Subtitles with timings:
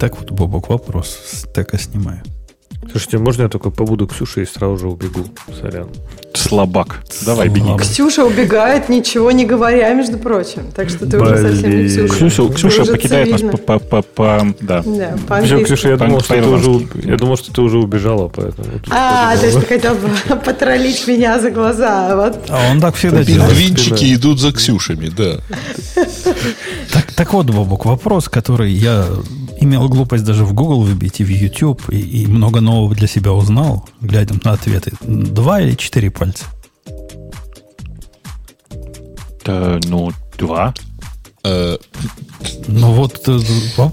[0.00, 1.18] Так вот, Бобок, вопрос.
[1.30, 2.22] Стека снимаю.
[2.90, 5.26] Слушайте, можно я только побуду Ксюшей и сразу же убегу?
[5.60, 5.88] Сорян.
[6.32, 7.02] Слабак.
[7.26, 7.76] Давай, беги.
[7.78, 10.62] Ксюша убегает, ничего не говоря, между прочим.
[10.74, 12.14] Так что ты уже совсем не Ксюша.
[12.14, 13.58] Ксюша, Ксюша уже покидает нас цивильно.
[13.58, 14.82] по, по, по, по- да.
[14.82, 15.62] Да, Все.
[15.62, 18.66] Ксюша, я думал, что ты уже, я думал, что ты уже убежала, поэтому...
[18.88, 20.08] А, то есть ты хотел бы
[20.44, 22.16] потроллить меня за глаза.
[22.16, 22.38] Вот.
[22.48, 23.50] А он так всегда делает.
[23.50, 25.40] Пингвинчики идут за Ксюшами, да.
[26.92, 29.04] Так, так вот, Бобок, вопрос, который я
[29.60, 33.32] имел глупость даже в Google выбить и в YouTube, и, и много нового для себя
[33.32, 34.92] узнал, глядя на ответы.
[35.00, 36.44] Два или четыре пальца?
[39.46, 40.74] Э, ну, два.
[41.42, 41.78] Э,
[42.68, 43.22] Ну вот...
[43.26, 43.40] э.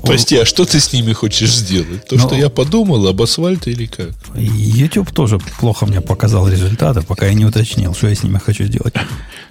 [0.04, 2.06] Прости, а что ты с ними хочешь сделать?
[2.08, 4.10] То, Ну- что я подумал об асфальте или как?
[4.36, 8.66] YouTube тоже плохо мне показал результаты, пока я не уточнил, что я с ними хочу
[8.66, 8.94] сделать.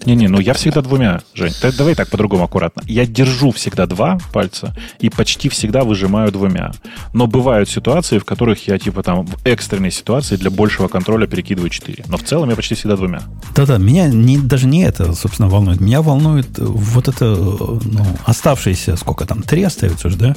[0.05, 1.53] Не-не, ну я всегда двумя, Жень.
[1.61, 2.83] Т- Давай так по-другому аккуратно.
[2.87, 6.73] Я держу всегда два пальца и почти всегда выжимаю двумя.
[7.13, 11.71] Но бывают ситуации, в которых я типа там в экстренной ситуации для большего контроля перекидываю
[11.71, 12.05] четыре.
[12.09, 13.23] Но в целом я почти всегда двумя.
[13.55, 15.81] Да-да, меня не, даже не это, собственно, волнует.
[15.81, 20.37] Меня волнует э, вот это, э, ну, оставшиеся, сколько там, три остаются же, да?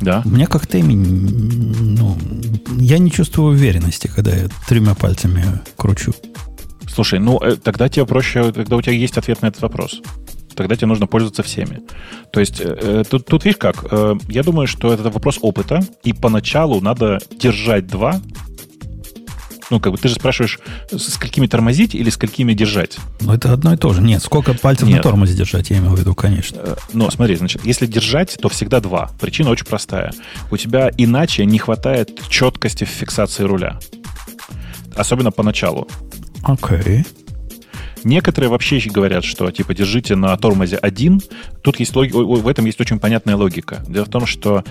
[0.00, 0.22] Да.
[0.24, 2.18] У меня как теми, ну,
[2.78, 5.44] я не чувствую уверенности, когда я тремя пальцами
[5.76, 6.12] кручу.
[6.94, 10.00] Слушай, ну э, тогда тебе проще, когда у тебя есть ответ на этот вопрос.
[10.54, 11.82] Тогда тебе нужно пользоваться всеми.
[12.32, 13.84] То есть э, э, тут, тут видишь как,
[14.28, 18.20] я думаю, что это вопрос опыта, и поначалу надо держать два.
[19.70, 20.60] Ну, как бы ты же спрашиваешь,
[20.92, 22.98] с сколькими тормозить или сколькими держать?
[23.22, 24.02] Но это одно и то же.
[24.02, 25.02] Нет, сколько пальцев на Нет.
[25.02, 26.76] тормозе держать, я имею в виду, конечно.
[26.92, 29.10] Но смотри, значит, если держать, то всегда два.
[29.18, 30.12] Причина очень простая.
[30.50, 33.80] У тебя иначе не хватает четкости в фиксации руля.
[34.94, 35.88] Особенно поначалу.
[36.44, 37.04] Окей.
[38.04, 41.22] Некоторые вообще говорят, что типа держите на тормозе один.
[41.62, 43.82] Тут есть логи- о- о, в этом есть очень понятная логика.
[43.88, 44.62] Дело в том, что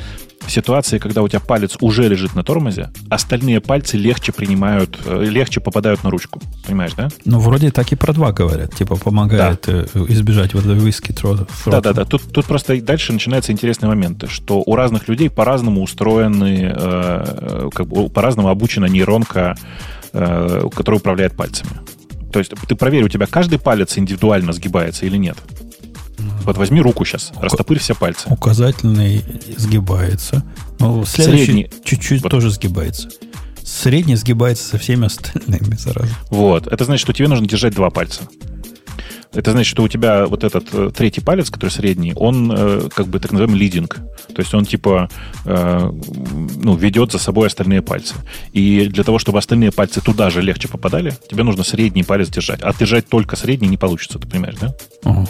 [0.46, 5.24] в ситуации, когда у тебя палец уже лежит на тормозе, остальные пальцы легче принимают, э,
[5.26, 6.42] легче попадают на ручку.
[6.68, 7.08] Понимаешь, да?
[7.26, 8.76] Ну, вроде так и про два говорят.
[8.76, 11.48] Типа, помогает э, избежать вот виски трота.
[11.66, 12.06] Да, да, да.
[12.06, 17.70] Тут, тут просто дальше начинаются интересные моменты, что у разных людей по-разному устроены, э, э,
[17.74, 19.56] как бы по-разному обучена нейронка,
[20.14, 21.72] э, которая управляет пальцами.
[22.32, 25.38] То есть ты проверь, у тебя каждый палец индивидуально сгибается или нет.
[26.44, 28.28] Вот возьми руку сейчас, растопырь все пальцы.
[28.30, 29.24] Указательный
[29.58, 30.44] сгибается.
[30.80, 31.70] Ну, следующий Средний.
[31.84, 32.32] чуть-чуть Вот.
[32.32, 33.10] тоже сгибается.
[33.64, 36.10] Средний сгибается со всеми остальными сразу.
[36.30, 36.68] Вот.
[36.68, 38.24] Это значит, что тебе нужно держать два пальца.
[39.34, 43.08] Это значит, что у тебя вот этот э, третий палец, который средний, он э, как
[43.08, 43.96] бы так называемый лидинг.
[44.28, 45.10] То есть он типа
[45.46, 45.92] э,
[46.56, 48.16] ну, ведет за собой остальные пальцы.
[48.52, 52.62] И для того, чтобы остальные пальцы туда же легче попадали, тебе нужно средний палец держать.
[52.62, 54.74] А держать только средний не получится, ты понимаешь, да?
[55.04, 55.28] Ого.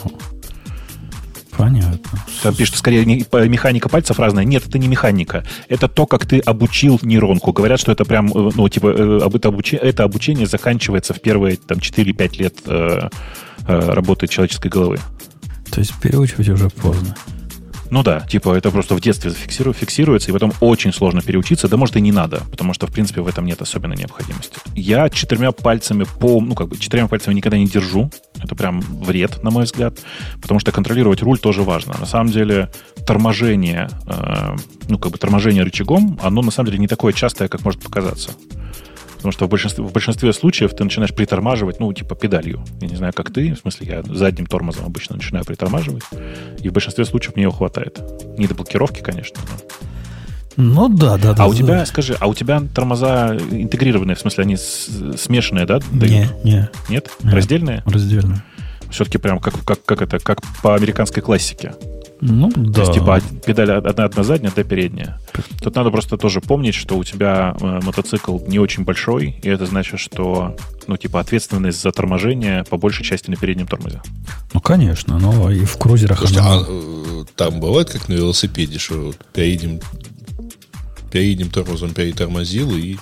[1.56, 2.18] Понятно.
[2.42, 4.44] Там пишут, скорее, механика пальцев разная.
[4.44, 5.44] Нет, это не механика.
[5.68, 7.52] Это то, как ты обучил нейронку.
[7.52, 11.56] Говорят, что это прям, э, ну, типа, э, это, обучи- это обучение заканчивается в первые,
[11.56, 13.08] там, 4-5 лет э,
[13.66, 14.98] работы человеческой головы.
[15.70, 17.14] То есть переучивать уже поздно.
[17.90, 21.76] Ну да, типа это просто в детстве зафиксиру- фиксируется, и потом очень сложно переучиться, да
[21.76, 24.58] может и не надо, потому что, в принципе, в этом нет особенной необходимости.
[24.74, 28.10] Я четырьмя пальцами по, ну как бы четырьмя пальцами никогда не держу,
[28.42, 29.98] это прям вред, на мой взгляд,
[30.40, 31.94] потому что контролировать руль тоже важно.
[31.98, 32.70] На самом деле
[33.06, 34.56] торможение, э,
[34.88, 38.30] ну как бы торможение рычагом, оно на самом деле не такое частое, как может показаться.
[39.24, 42.62] Потому что в большинстве, в большинстве случаев ты начинаешь притормаживать, ну, типа педалью.
[42.82, 46.02] Я не знаю, как ты, в смысле, я задним тормозом обычно начинаю притормаживать.
[46.62, 48.02] И в большинстве случаев мне его хватает.
[48.36, 49.40] Не до блокировки, конечно.
[50.58, 50.88] но.
[50.88, 51.42] Ну да, да, да.
[51.42, 51.56] А у да.
[51.56, 55.80] тебя, скажи, а у тебя тормоза интегрированные, в смысле, они смешанные, да?
[55.90, 56.12] дают?
[56.44, 56.74] Не, не, Нет?
[56.90, 57.10] Нет.
[57.22, 57.82] Раздельные?
[57.86, 58.44] раздельно.
[58.90, 61.72] Все-таки прям как, как, как это, как по американской классике.
[62.26, 62.80] Ну То да.
[62.80, 65.20] есть, типа, педаль одна, одна задняя, одна передняя.
[65.62, 69.66] Тут надо просто тоже помнить, что у тебя э, мотоцикл не очень большой, и это
[69.66, 74.00] значит, что, ну, типа, ответственность за торможение по большей части на переднем тормозе.
[74.54, 78.78] Ну, конечно, но и в крузерах Слушайте, она- а э, там бывает как на велосипеде,
[78.78, 79.80] что вот передним,
[81.10, 82.96] передним тормозом перетормозил и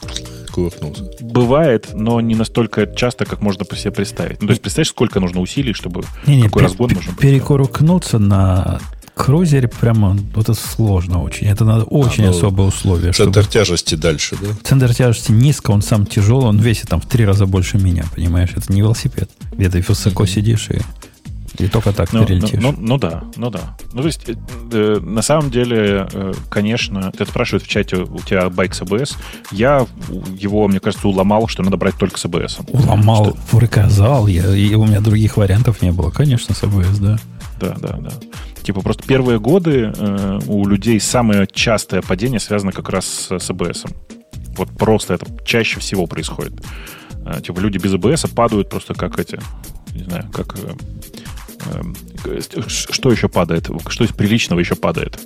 [0.52, 1.04] кувыркнулся.
[1.20, 4.40] Бывает, но не настолько часто, как можно по себе представить.
[4.42, 7.16] Ну, то есть, представляешь, сколько нужно усилий, чтобы Не-не, какой пе- разгон быть?
[7.18, 8.80] Перекуркнуться на
[9.14, 11.46] крузере прямо вот это сложно очень.
[11.46, 13.12] Это надо очень ну, особые условия.
[13.12, 14.48] чтобы- Центр тяжести дальше, да?
[14.64, 18.50] Центр тяжести низко, он сам тяжелый, он весит там в три раза больше меня, понимаешь?
[18.56, 19.30] Это не велосипед.
[19.52, 20.80] Где ты высоко сидишь и,
[21.62, 22.60] и только так Ну, перелетишь.
[22.62, 23.76] ну, ну, ну да, ну да.
[23.92, 24.34] Ну, то есть, э,
[24.72, 29.16] э, на самом деле, э, конечно, ты спрашивают в чате, у тебя байк с АБС.
[29.52, 29.86] Я
[30.38, 32.60] его, мне кажется, уломал, что надо брать только с АБС.
[32.68, 36.10] Уломал, приказал, я, и у меня других вариантов не было.
[36.10, 37.18] Конечно, с АБС, да.
[37.60, 38.10] Да, да, да.
[38.62, 43.84] Типа просто первые годы э, у людей самое частое падение связано как раз с, с.
[44.56, 46.54] Вот просто это чаще всего происходит.
[47.26, 49.40] Э, типа люди без АБС падают просто как эти,
[49.94, 50.56] не знаю, как...
[50.56, 50.70] Э,
[52.68, 53.68] что еще падает?
[53.88, 55.18] Что из приличного еще падает?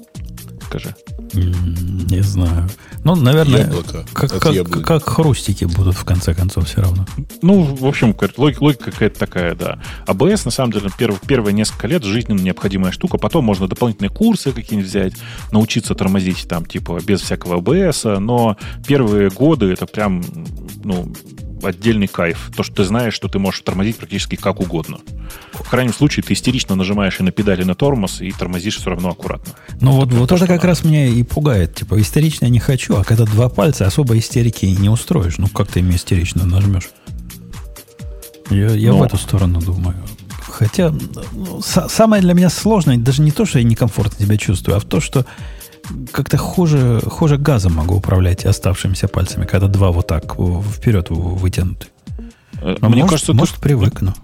[0.66, 0.94] Скажи.
[1.32, 2.68] Не знаю.
[3.04, 4.82] Ну, наверное, Яблоко как, как, яблони.
[4.82, 7.06] как хрустики будут в конце концов все равно.
[7.40, 9.78] Ну, в общем, логика, логика какая-то такая, да.
[10.06, 13.16] АБС, на самом деле, перв- первые несколько лет жизненно необходимая штука.
[13.18, 15.12] Потом можно дополнительные курсы какие-нибудь взять,
[15.52, 18.04] научиться тормозить там, типа, без всякого АБС.
[18.20, 20.24] Но первые годы это прям,
[20.82, 21.12] ну,
[21.62, 22.50] отдельный кайф.
[22.56, 24.98] То, что ты знаешь, что ты можешь тормозить практически как угодно.
[25.52, 28.90] В крайнем случае, ты истерично нажимаешь и на педали, и на тормоз, и тормозишь все
[28.90, 29.52] равно аккуратно.
[29.80, 30.66] Ну вот, вот то, это как надо.
[30.68, 31.74] раз меня и пугает.
[31.74, 35.38] Типа, истерично я не хочу, а когда два пальца, особо истерики не устроишь.
[35.38, 36.88] Ну, как ты ими истерично нажмешь?
[38.50, 38.98] Я, я Ну.
[38.98, 39.96] в эту сторону думаю.
[40.40, 40.90] Хотя,
[41.32, 44.80] ну, са- самое для меня сложное, даже не то, что я некомфортно себя чувствую, а
[44.80, 45.26] в то, что
[46.12, 51.86] как-то хуже, хуже газом могу управлять оставшимися пальцами, когда два вот так вперед вытянуты.
[52.62, 54.14] Но Мне может, кажется, может, привыкну.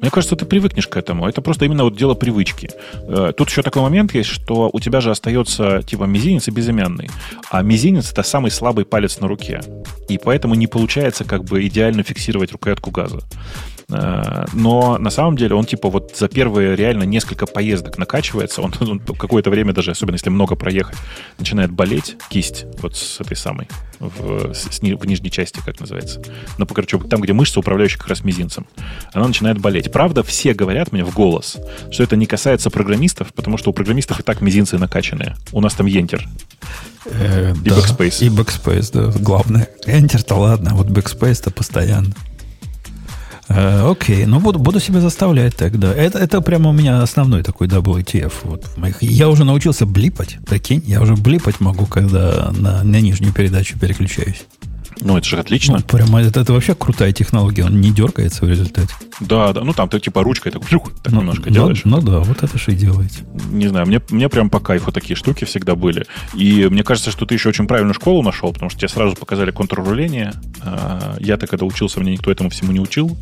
[0.00, 1.26] Мне кажется, ты привыкнешь к этому.
[1.26, 2.70] Это просто именно вот дело привычки.
[2.94, 7.10] Э, Тут еще такой момент есть, что у тебя же остается типа мизинец и безымянный.
[7.50, 9.60] А мизинец это самый слабый палец на руке.
[10.08, 13.20] И поэтому не получается как бы идеально фиксировать рукоятку газа.
[13.90, 18.60] Э, Но на самом деле он типа вот за первые реально несколько поездок накачивается.
[18.62, 20.96] Он, он какое-то время даже, особенно если много проехать,
[21.38, 23.68] начинает болеть кисть вот с этой самой
[23.98, 26.20] в, с- в нижней части, как называется.
[26.58, 28.66] Ну, короче, там, где мышца, управляющая как раз мизинцем.
[29.12, 29.90] Она начинает болеть.
[29.90, 31.56] Правда, все говорят мне в голос,
[31.90, 35.34] что это не касается программистов, потому что у программистов и так мизинцы накачанные.
[35.52, 36.28] У нас там ентер.
[37.06, 38.26] Э, И backspace.
[38.26, 39.68] И backspace, да, главное.
[39.86, 42.12] Enter-то ладно, а вот backspace-то постоянно.
[43.48, 45.92] Э, окей, ну буду, буду себя заставлять тогда.
[45.92, 48.32] Это, это прямо у меня основной такой WTF.
[48.44, 49.02] Вот моих.
[49.02, 54.44] Я уже научился блипать, прикинь, я уже блипать могу, когда на, на нижнюю передачу переключаюсь.
[55.00, 55.76] Ну, это же отлично.
[55.78, 58.92] Ну, прямо это, это вообще крутая технология, он не дергается в результате.
[59.20, 59.62] Да, да.
[59.62, 61.82] Ну, там ты типа ручкой так, так Ну, немножко ну, делаешь.
[61.84, 63.24] Ну, да, вот это же и делаете.
[63.50, 66.06] Не знаю, мне, мне прям по кайфу такие штуки всегда были.
[66.34, 69.50] И мне кажется, что ты еще очень правильную школу нашел, потому что тебе сразу показали
[69.50, 70.32] контрруление.
[70.62, 73.16] А, Я-то когда учился, мне никто этому всему не учил.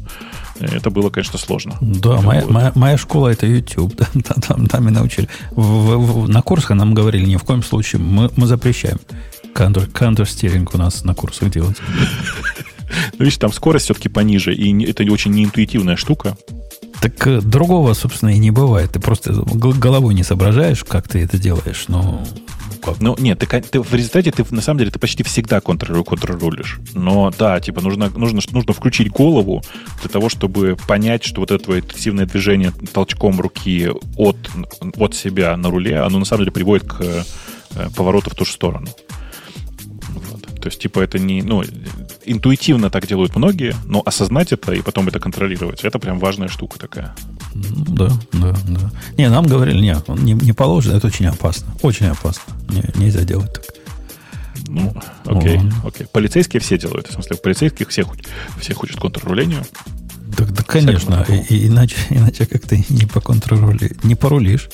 [0.58, 1.74] Это было, конечно, сложно.
[1.82, 3.94] Да, моя, моя, моя школа это YouTube,
[4.24, 5.28] там, там, там и научили.
[5.50, 8.98] В- в- на курсах нам говорили, ни в коем случае мы, мы запрещаем
[9.56, 11.76] counter, counter-steering у нас на курсах делать.
[13.18, 16.36] Ну, видишь, там скорость все-таки пониже, и это очень неинтуитивная штука.
[17.00, 18.92] Так э, другого, собственно, и не бывает.
[18.92, 21.86] Ты просто головой не соображаешь, как ты это делаешь.
[21.88, 22.24] Но
[22.86, 23.00] как?
[23.00, 26.78] Ну, нет, ты, ты в результате ты на самом деле ты почти всегда контролируешь.
[26.94, 29.62] Но да, типа нужно, нужно, нужно включить голову
[30.00, 34.36] для того, чтобы понять, что вот это твое интенсивное движение толчком руки от,
[34.96, 37.24] от себя на руле, оно на самом деле приводит к э,
[37.96, 38.88] повороту в ту же сторону.
[40.66, 41.42] То есть, типа, это не...
[41.42, 41.62] Ну,
[42.24, 46.76] интуитивно так делают многие, но осознать это и потом это контролировать, это прям важная штука
[46.76, 47.14] такая.
[47.54, 48.90] Ну, да, да, да.
[49.16, 51.68] Не, нам говорили, нет, не, не положено, это очень опасно.
[51.82, 52.52] Очень опасно.
[52.68, 53.62] Не- нельзя делать так.
[54.66, 54.92] Ну,
[55.24, 55.72] окей, ладно.
[55.84, 56.06] окей.
[56.10, 57.06] Полицейские все делают.
[57.06, 58.26] В смысле, полицейских все, хуч-
[58.60, 59.62] все хочет контрруллению.
[60.36, 64.68] Да, да, конечно, и- и иначе, иначе как ты не по контролю не порулишь.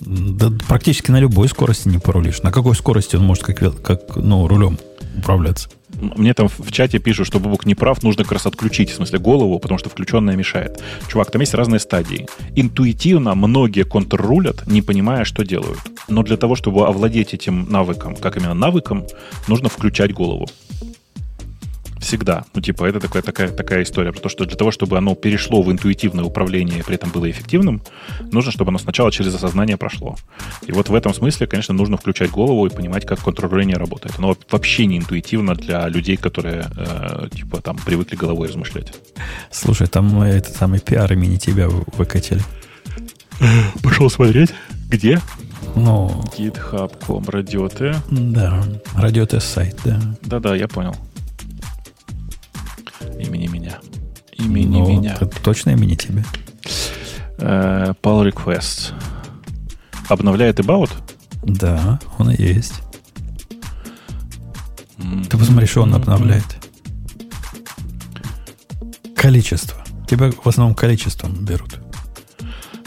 [0.00, 2.42] Да, практически на любой скорости не порулишь.
[2.42, 4.78] На какой скорости он может как, как ну, рулем
[5.16, 5.68] управляться?
[6.00, 9.18] Мне там в чате пишут, что Бубук не прав, нужно как раз отключить, в смысле,
[9.18, 10.82] голову, потому что включенная мешает.
[11.08, 12.26] Чувак, там есть разные стадии.
[12.56, 15.78] Интуитивно многие контррулят, не понимая, что делают.
[16.08, 19.04] Но для того, чтобы овладеть этим навыком, как именно навыком,
[19.48, 20.48] нужно включать голову.
[22.02, 22.44] Всегда.
[22.52, 25.62] Ну, типа, это такая, такая, такая история про то, что для того, чтобы оно перешло
[25.62, 27.80] в интуитивное управление и при этом было эффективным,
[28.32, 30.16] нужно, чтобы оно сначала через осознание прошло.
[30.66, 34.18] И вот в этом смысле, конечно, нужно включать голову и понимать, как контрруление работает.
[34.18, 38.92] Оно вообще не интуитивно для людей, которые, э, типа, там, привыкли головой размышлять.
[39.52, 42.42] Слушай, там э, этот самый пиар имени тебя вы- выкатили.
[43.82, 44.52] Пошел смотреть.
[44.88, 45.20] Где?
[45.76, 47.94] Ну, GitHub.com, радиоте.
[48.10, 48.62] да,
[48.94, 50.00] радиотест сайт, да.
[50.22, 50.96] Да-да, я понял.
[53.22, 53.78] Имени меня.
[54.38, 55.14] Имени Ну, меня.
[55.20, 56.24] это точно имени тебя.
[57.38, 58.92] Э, Pull requests.
[60.08, 60.90] Обновляет About?
[61.44, 62.74] Да, он и есть.
[65.28, 66.44] Ты посмотри, что он обновляет.
[69.16, 69.82] Количество.
[70.08, 71.78] Тебя в основном количеством берут.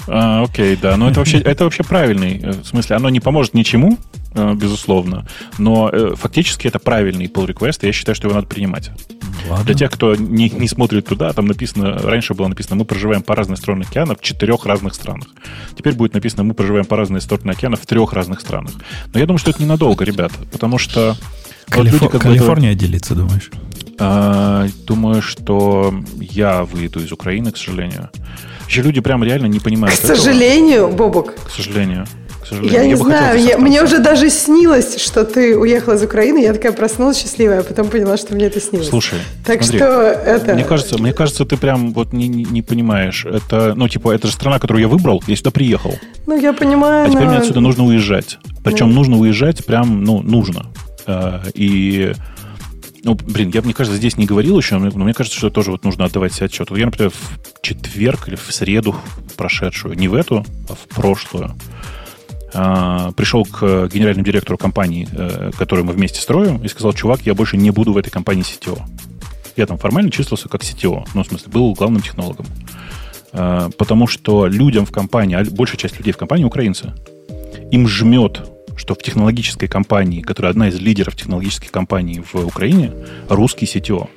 [0.08, 0.98] А, окей, да.
[0.98, 2.40] Но это вообще, это вообще правильный.
[2.40, 3.98] э, В смысле, оно не поможет ничему,
[4.36, 5.26] э, безусловно,
[5.58, 8.92] но фактически это правильный pull request, и я считаю, что его надо принимать.
[9.50, 9.66] Ладно.
[9.66, 13.36] Для тех, кто не, не смотрит туда, там написано, раньше было написано, мы проживаем по
[13.36, 15.28] разные стороны океана в четырех разных странах.
[15.78, 18.72] Теперь будет написано, мы проживаем по разные стороны океана в трех разных странах.
[19.14, 21.16] Но я думаю, что это ненадолго, ребят, потому что...
[21.68, 23.50] вот Калифо- люди как Калифорния делится, думаешь?
[23.98, 28.10] А, думаю, что я выйду из Украины, к сожалению.
[28.68, 30.16] Еще люди прям реально не К понимают этого.
[30.16, 32.06] сожалению, Бобок, К сожалению.
[32.46, 32.80] К сожалению.
[32.80, 36.72] я не знаю, я- мне уже даже снилось, что ты уехал из Украины, я такая
[36.74, 38.88] проснулась счастливая, а потом поняла, что мне это снилось.
[38.90, 40.54] Слушай, так смотри, что это...
[40.54, 43.26] Мне кажется, мне кажется, ты прям вот не, не, понимаешь.
[43.26, 45.98] Это, ну, типа, это же страна, которую я выбрал, я сюда приехал.
[46.28, 48.38] Ну, я понимаю, А теперь но- мне отсюда нужно уезжать.
[48.64, 48.94] Причем Ну.
[48.96, 50.68] нужно уезжать прям, ну, нужно.
[51.08, 52.14] А, И,
[53.04, 55.84] ну, блин, я, мне кажется, здесь не говорил еще, но мне кажется, что тоже вот
[55.84, 56.70] нужно отдавать себе отчет.
[56.70, 58.96] Вот я, например, в четверг или в среду
[59.38, 61.56] прошедшую, не в эту, а в прошлую,
[62.56, 67.58] пришел к генеральному директору компании, э, которую мы вместе строим, и сказал, чувак, я больше
[67.58, 68.82] не буду в этой компании CTO.
[69.58, 72.46] Я там формально числился как CTO, ну, в смысле, был главным технологом.
[73.34, 76.94] А, Потому что людям в компании, а большая часть людей в компании украинцы,
[77.72, 78.42] им жмет,
[78.78, 82.92] что в технологической компании, которая одна из лидеров технологических компаний в Украине,
[83.30, 84.10] русский CTO.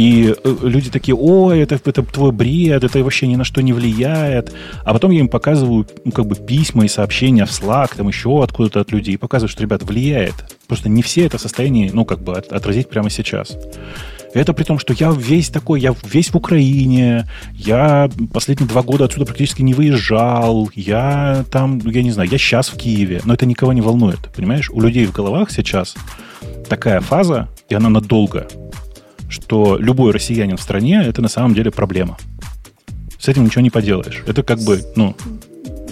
[0.00, 3.74] И э, люди такие, ой, это, это твой бред, это вообще ни на что не
[3.74, 4.50] влияет.
[4.82, 8.42] А потом я им показываю ну, как бы письма и сообщения в Slack, там еще
[8.42, 10.32] откуда-то от людей, и показываю, что, ребят, влияет.
[10.68, 13.58] Просто не все это в состоянии, ну, как бы от- отразить прямо сейчас.
[14.32, 19.04] Это при том, что я весь такой, я весь в Украине, я последние два года
[19.04, 23.44] отсюда практически не выезжал, я там, я не знаю, я сейчас в Киеве, но это
[23.44, 24.70] никого не волнует, понимаешь?
[24.70, 25.94] У людей в головах сейчас
[26.70, 28.48] такая фаза, и она надолго,
[29.30, 32.18] что любой россиянин в стране это на самом деле проблема.
[33.18, 34.22] С этим ничего не поделаешь.
[34.26, 35.14] Это как бы, ну,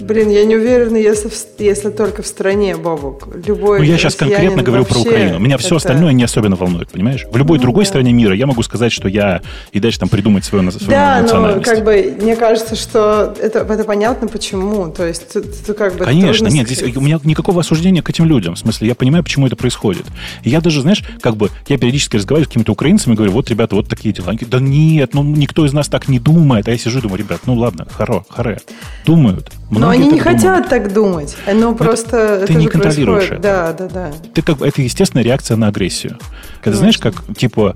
[0.09, 3.27] Блин, я не уверена, если, если только в стране, Бобок.
[3.45, 5.37] Любой Ну, я сейчас конкретно говорю про Украину.
[5.37, 7.27] Меня все это- остальное не особенно волнует, понимаешь?
[7.31, 7.89] В любой Ну, другой да.
[7.89, 11.17] стране мира я могу сказать, что я и дальше там придумать свою, на- свою Да,
[11.17, 11.63] но национальность.
[11.69, 14.89] как бы мне кажется, что это, это понятно почему.
[14.89, 18.25] То есть тут, тут как бы Конечно, нет, здесь у меня никакого осуждения к этим
[18.25, 18.55] людям.
[18.55, 20.05] В смысле, я понимаю, почему это происходит.
[20.43, 23.87] Я даже, знаешь, как бы, я периодически разговариваю с какими-то украинцами, говорю, вот, ребята, вот
[23.87, 24.29] такие дела.
[24.29, 26.67] Они говорят, да нет, ну, никто из нас так не думает.
[26.67, 28.59] А я сижу и думаю, ребят, ну, ладно, хоро, харе.
[29.05, 29.51] Думают.
[29.69, 30.23] Но Многие они не думают.
[30.23, 31.37] хотят так думать.
[31.51, 32.09] Ну просто
[32.39, 33.45] ты это не же контролируешь происходит.
[33.45, 33.77] это.
[33.77, 34.29] Да, да, да.
[34.33, 36.17] Ты как это естественная реакция на агрессию.
[36.61, 37.75] Когда, знаешь, как, типа,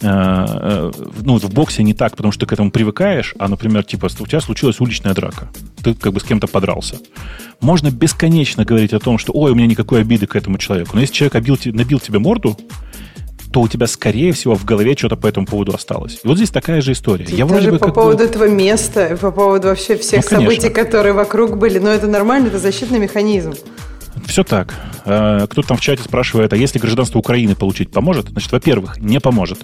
[0.00, 0.90] э, э,
[1.22, 4.26] ну, в боксе не так, потому что ты к этому привыкаешь, а, например, типа, у
[4.26, 5.48] тебя случилась уличная драка.
[5.82, 6.96] Ты как бы с кем-то подрался.
[7.60, 10.92] Можно бесконечно говорить о том, что, ой, у меня никакой обиды к этому человеку.
[10.94, 12.56] Но если человек обил, набил тебе морду,
[13.52, 16.18] то у тебя, скорее всего, в голове что-то по этому поводу осталось.
[16.24, 17.24] И вот здесь такая же история.
[17.28, 20.28] Я Даже вроде бы по как бы- поводу этого места, по поводу вообще всех Ну,
[20.36, 20.50] конечно.
[20.54, 21.78] событий, которые вокруг были.
[21.78, 23.54] Но это нормально, это защитный механизм.
[24.26, 24.74] Все так.
[25.04, 28.28] Э, Кто-то там в чате спрашивает, а если гражданство Украины получить поможет?
[28.28, 29.60] Значит, во-первых, не поможет.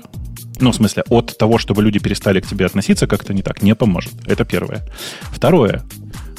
[0.60, 3.74] Ну, в смысле, от того, чтобы люди перестали к тебе относиться как-то не так, не
[3.74, 4.12] поможет.
[4.26, 4.86] Это первое.
[5.30, 5.82] Второе.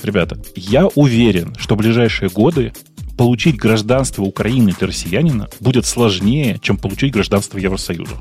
[0.03, 2.73] Ребята, я уверен, что в ближайшие годы
[3.19, 8.15] получить гражданство Украины для россиянина будет сложнее, чем получить гражданство Евросоюза.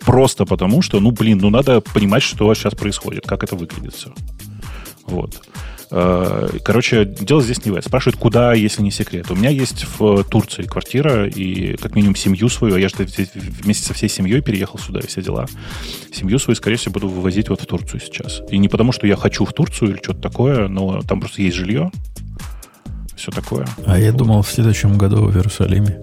[0.00, 4.12] Просто потому, что, ну, блин, ну, надо понимать, что сейчас происходит, как это выглядит все.
[5.06, 5.40] Вот.
[5.92, 7.88] Э, Короче, дело здесь не в этом.
[7.90, 9.30] Спрашивают, куда, если не секрет.
[9.30, 12.74] У меня есть в Турции квартира и как минимум семью свою.
[12.74, 12.96] а Я же
[13.62, 15.46] вместе со всей семьей переехал сюда и все дела.
[16.12, 18.42] Семью свою, скорее всего, буду вывозить вот в Турцию сейчас.
[18.50, 21.56] И не потому, что я хочу в Турцию или что-то такое, но там просто есть
[21.56, 21.92] жилье.
[23.20, 23.66] Все такое.
[23.84, 24.18] А я Вот.
[24.18, 26.00] думал, в следующем году в Иерусалиме.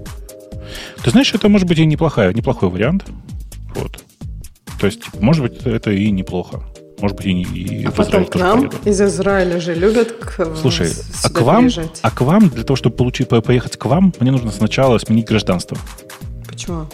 [1.04, 3.06] Ты знаешь, это может быть и неплохая, неплохой вариант.
[3.74, 4.04] Вот.
[4.80, 6.62] То есть, может быть, это и неплохо.
[7.00, 8.78] Может быть, и, не- и А в потом Израиль к нам поеду.
[8.86, 12.00] из Израиля же любят к, Слушай, с- а к вам, приезжать.
[12.04, 15.26] а к вам, для того, чтобы получить, по- поехать к вам, мне нужно сначала сменить
[15.26, 15.76] гражданство.
[16.48, 16.86] Почему?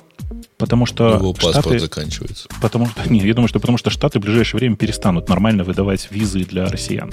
[0.64, 2.48] Потому что Его паспорт Штаты, заканчивается.
[2.62, 6.08] потому что, не, я думаю, что потому что Штаты в ближайшее время перестанут нормально выдавать
[6.10, 7.12] визы для россиян.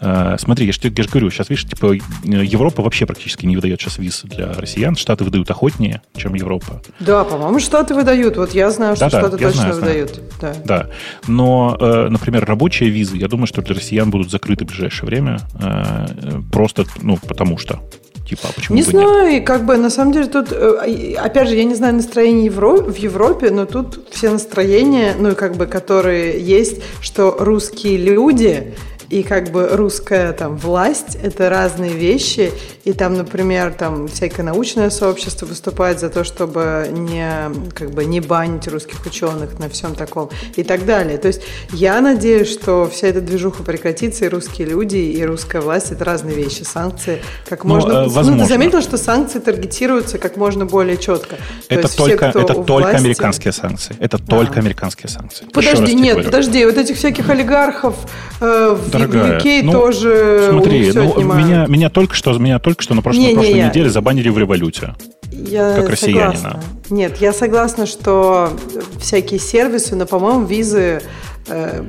[0.00, 3.46] Э, смотри, я же, тебе- я же говорю, сейчас, видишь, типа, э, Европа вообще практически
[3.46, 4.96] не выдает сейчас виз для россиян.
[4.96, 6.82] Штаты выдают охотнее, чем Европа.
[6.98, 8.36] Да, по-моему, Штаты выдают.
[8.36, 10.06] Вот я знаю, что Да-да, Штаты я точно знаю, знаю.
[10.06, 10.20] выдают.
[10.40, 10.54] Да.
[10.64, 10.90] Да.
[11.28, 15.38] Но, э, например, рабочие визы, я думаю, что для россиян будут закрыты в ближайшее время.
[15.60, 16.06] э,
[16.50, 17.80] просто, ну, потому что.
[18.28, 19.00] Типа, а почему Не бы нет?
[19.00, 21.94] знаю, и как бы на самом деле тут, э, и- опять же, я не знаю
[21.94, 27.36] настроение Евро- в Европе, но тут все настроения, ну и как бы, которые есть, что
[27.38, 28.74] русские люди
[29.14, 32.50] и как бы русская там власть– это разные вещи,
[32.84, 37.28] и там, например, там всякое научное сообщество выступает за то, чтобы не,
[37.74, 41.16] как бы, не банить русских ученых на всем таком и так далее.
[41.18, 45.88] То есть я надеюсь, что вся эта движуха прекратится, и русские люди, и русская власть–
[45.92, 46.62] это разные вещи.
[46.64, 47.92] Санкции как Ну, можно…
[47.92, 51.36] э, Ну, ты заметил, что санкции таргетируются как можно более четко?
[51.36, 53.96] То Это есть все, только, кто это только власти- американские санкции.
[54.00, 55.46] Это только американские санкции.
[55.52, 56.24] Подожди, нет, говорю.
[56.30, 57.94] подожди, вот этих всяких олигархов
[58.40, 62.94] э, в Дорогая, UK ну, тоже Смотри, ну, меня, меня только что, меня только что
[62.94, 64.94] на прошлой, Не, не, прошлой я- неделе забанили в революте.
[65.30, 66.34] Я как россиянина.
[66.36, 66.62] согласна.
[66.90, 68.52] Нет, я согласна, что
[69.00, 71.02] всякие сервисы, но, по-моему, визы...
[71.48, 71.84] э,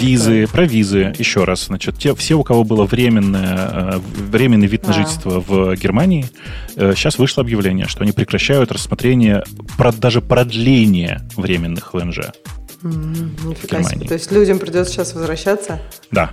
[0.00, 4.84] Визы, про визы, еще раз, значит, те, все, у кого было временное, э, временный вид
[4.84, 4.92] на А.
[4.92, 6.26] жительство в Германии,
[6.74, 9.44] э, сейчас вышло объявление, что они прекращают рассмотрение,
[9.98, 12.32] даже продление временных ВНЖ.
[12.82, 14.06] Нифига себе.
[14.08, 15.80] То есть людям придется сейчас возвращаться?
[16.10, 16.32] Да.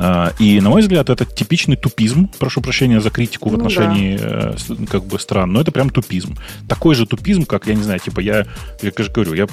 [0.00, 2.28] А, И, на мой взгляд, это типичный тупизм.
[2.38, 5.90] Прошу прощения за критику в Ну отношении э, с- как бы стран, но это прям
[5.90, 6.36] тупизм.
[6.68, 8.46] Такой же тупизм, как, я не знаю, типа я,
[8.82, 9.46] я же говорю, я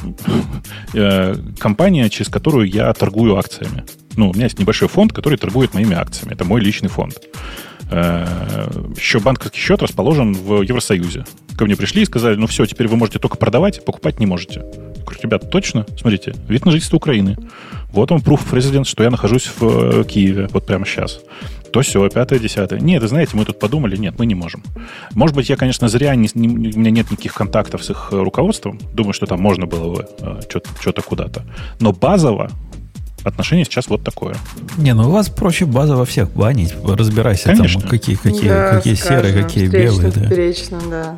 [0.93, 3.85] э, компания, через которую я торгую акциями.
[4.17, 6.33] Ну, у меня есть небольшой фонд, который торгует моими акциями.
[6.33, 7.17] Это мой личный фонд.
[7.89, 8.25] Э,
[8.95, 11.25] Еще банковский счет расположен в Евросоюзе.
[11.57, 14.63] Ко мне пришли и сказали, ну все, теперь вы можете только продавать, покупать не можете.
[15.13, 15.85] Я говорю, ребята, точно?
[16.00, 17.38] Смотрите, вид на жительство Украины.
[17.91, 21.21] Вот он, proof of residence, что я нахожусь в э, Киеве, вот прямо сейчас.
[21.71, 22.79] То все, пятое, десятое.
[22.79, 24.63] Нет, вы знаете, мы тут подумали, нет, мы не можем.
[25.13, 28.17] Может быть, я, конечно, зря, не, не- у меня нет никаких контактов с их э,
[28.21, 28.79] руководством.
[28.93, 30.39] Думаю, что там можно было бы э,
[30.79, 31.43] что-то куда-то.
[31.79, 32.50] Но базово
[33.24, 34.35] отношение сейчас вот такое.
[34.77, 36.74] Не, ну у вас проще базово всех банить.
[36.83, 37.81] Разбирайся Конечно.
[37.81, 40.81] там, какие, какие, Да, какие скажем, серые, какие встречно, белые.
[40.89, 41.17] Да.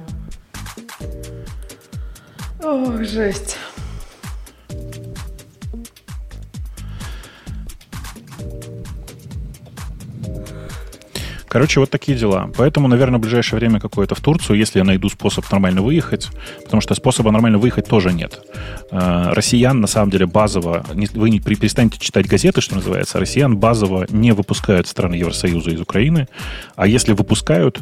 [2.62, 2.70] да.
[2.70, 3.58] Ох, жесть.
[11.50, 12.50] Короче, вот такие дела.
[12.58, 16.30] Поэтому, наверное, в ближайшее время какое-то в Турцию, если я найду способ нормально выехать,
[16.64, 18.40] потому что способа нормально выехать тоже нет.
[18.92, 24.06] Э, Россиян, на самом деле, базово, вы не перестанете читать газеты, что называется, россиян базово
[24.10, 26.28] не выпускают страны Евросоюза из Украины,
[26.76, 27.80] а если выпускают,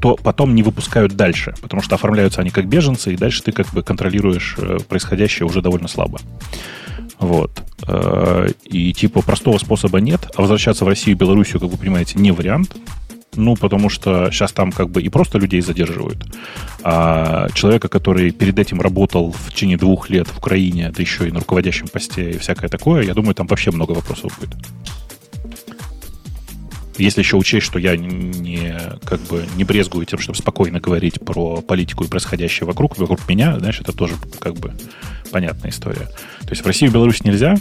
[0.00, 3.66] то потом не выпускают дальше, потому что оформляются они как беженцы, и дальше ты как
[3.72, 6.20] бы контролируешь э, происходящее уже довольно слабо.
[7.18, 7.50] Вот.
[7.86, 12.18] Э, И типа простого способа нет, а возвращаться в Россию и Белоруссию, как вы понимаете,
[12.18, 12.76] не вариант.
[13.38, 16.18] Ну, потому что сейчас там как бы и просто людей задерживают.
[16.82, 21.30] А человека, который перед этим работал в течение двух лет в Украине, да еще и
[21.30, 24.56] на руководящем посте и всякое такое, я думаю, там вообще много вопросов будет.
[26.98, 31.60] Если еще учесть, что я не, как бы, не брезгую тем, чтобы спокойно говорить про
[31.62, 34.74] политику и происходящее вокруг, вокруг меня, знаешь, это тоже как бы
[35.30, 36.08] понятная история.
[36.40, 37.56] То есть в Россию и Беларусь нельзя,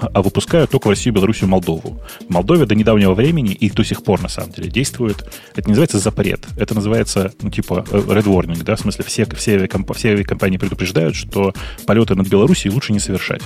[0.00, 2.00] а выпускают только в Россию, Белоруссию, Молдову.
[2.26, 5.72] В Молдове до недавнего времени и до сих пор, на самом деле, действует, это не
[5.72, 9.94] называется запрет, это называется, ну, типа, э, red warning, да, в смысле, все, все, авиакомп-
[9.94, 11.52] все авиакомпании предупреждают, что
[11.86, 13.42] полеты над Белоруссией лучше не совершать.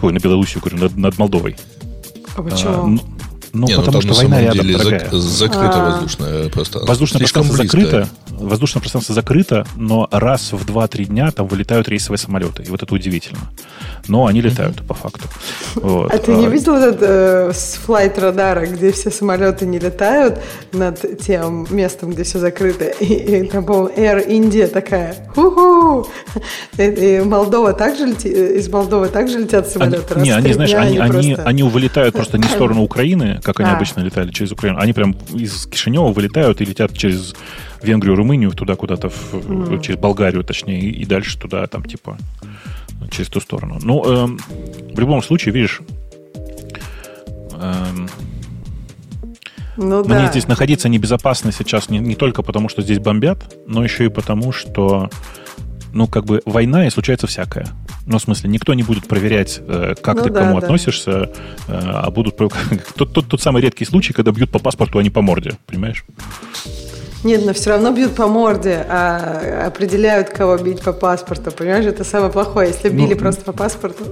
[0.00, 1.56] Ой, на Белоруссию, говорю, над, над Молдовой.
[2.36, 2.86] А А, почему?
[2.86, 3.00] ну,
[3.52, 5.10] ну, Не, потому там что на война самом рядом, деле дорогая.
[5.10, 5.90] зак- закрыто А.
[5.90, 6.88] воздушное пространство.
[6.88, 7.90] Воздушное Слишком пространство близко.
[8.00, 8.08] закрыто,
[8.42, 12.62] воздушное пространство закрыто, но раз в 2-3 дня там вылетают рейсовые самолеты.
[12.64, 13.40] И вот это удивительно.
[14.08, 15.24] Но они летают, по факту.
[15.74, 16.12] Вот.
[16.12, 20.38] А ты не А, видел этот э, с флайт радара, где все самолеты не летают
[20.72, 22.84] над тем местом, где все закрыто?
[22.84, 25.16] И, и там, по-моему, Air India такая.
[25.34, 26.06] Ху-ху!
[26.76, 30.14] И, и Молдова также лети- э, из Молдовы также летят Они, самолеты?
[30.14, 33.60] Раз не, они, знаешь, они, они, просто- они вылетают просто не в сторону Украины, как
[33.60, 33.76] они А.
[33.76, 34.78] обычно летали через Украину.
[34.78, 37.34] Они прям из Кишинева вылетают и летят через
[37.84, 42.16] Венгрию, Румынию, туда куда-то, в- через Болгарию, точнее, и, дальше туда, там, типа,
[43.10, 43.78] через ту сторону.
[43.82, 44.38] Ну, эм,
[44.94, 45.80] в любом случае, видишь,
[47.60, 48.08] эм,
[49.78, 50.30] Ну Мне да.
[50.30, 54.52] здесь находиться небезопасно сейчас не, не только потому, что здесь бомбят, но еще и потому,
[54.52, 55.08] что,
[55.94, 57.66] ну, как бы война и случается всякое.
[58.04, 60.66] Ну, в смысле, никто не будет проверять, э, как Ну ты к кому да.
[60.66, 61.30] относишься,
[61.68, 62.36] э, а будут...
[62.96, 66.04] Тот, тот, тот самый редкий случай, когда бьют по паспорту, а не по морде, понимаешь?
[67.24, 71.52] Нет, но все равно бьют по морде, а определяют, кого бить по паспорту.
[71.52, 72.68] Понимаешь, это самое плохое.
[72.68, 74.04] Если Ну, били просто по паспорту.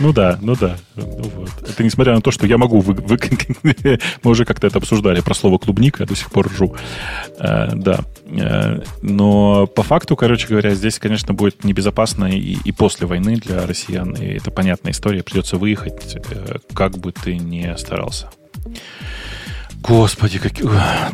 [0.00, 0.76] Ну да, ну да.
[0.96, 1.04] Ну
[1.36, 1.50] вот.
[1.68, 2.80] Это несмотря на то, что я могу...
[2.80, 3.18] вы- вы-
[4.22, 6.74] Мы уже как-то это обсуждали про слово клубника, я до сих пор ржу.
[7.38, 8.00] Э, да.
[8.26, 13.66] Э, но по факту, короче говоря, здесь, конечно, будет небезопасно и, и после войны для
[13.66, 14.12] россиян.
[14.14, 15.22] И это понятная история.
[15.22, 18.28] Придется выехать, э, как бы ты ни старался.
[19.86, 20.52] Господи, как...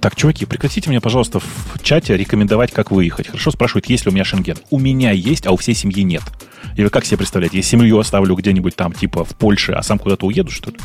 [0.00, 3.26] Так, чуваки, прекратите мне, пожалуйста, в чате рекомендовать, как выехать.
[3.26, 4.58] Хорошо, спрашивают, есть ли у меня шенген.
[4.70, 6.22] У меня есть, а у всей семьи нет.
[6.76, 9.98] И вы как себе представляете, я семью оставлю где-нибудь там, типа в Польше, а сам
[9.98, 10.76] куда-то уеду, что ли?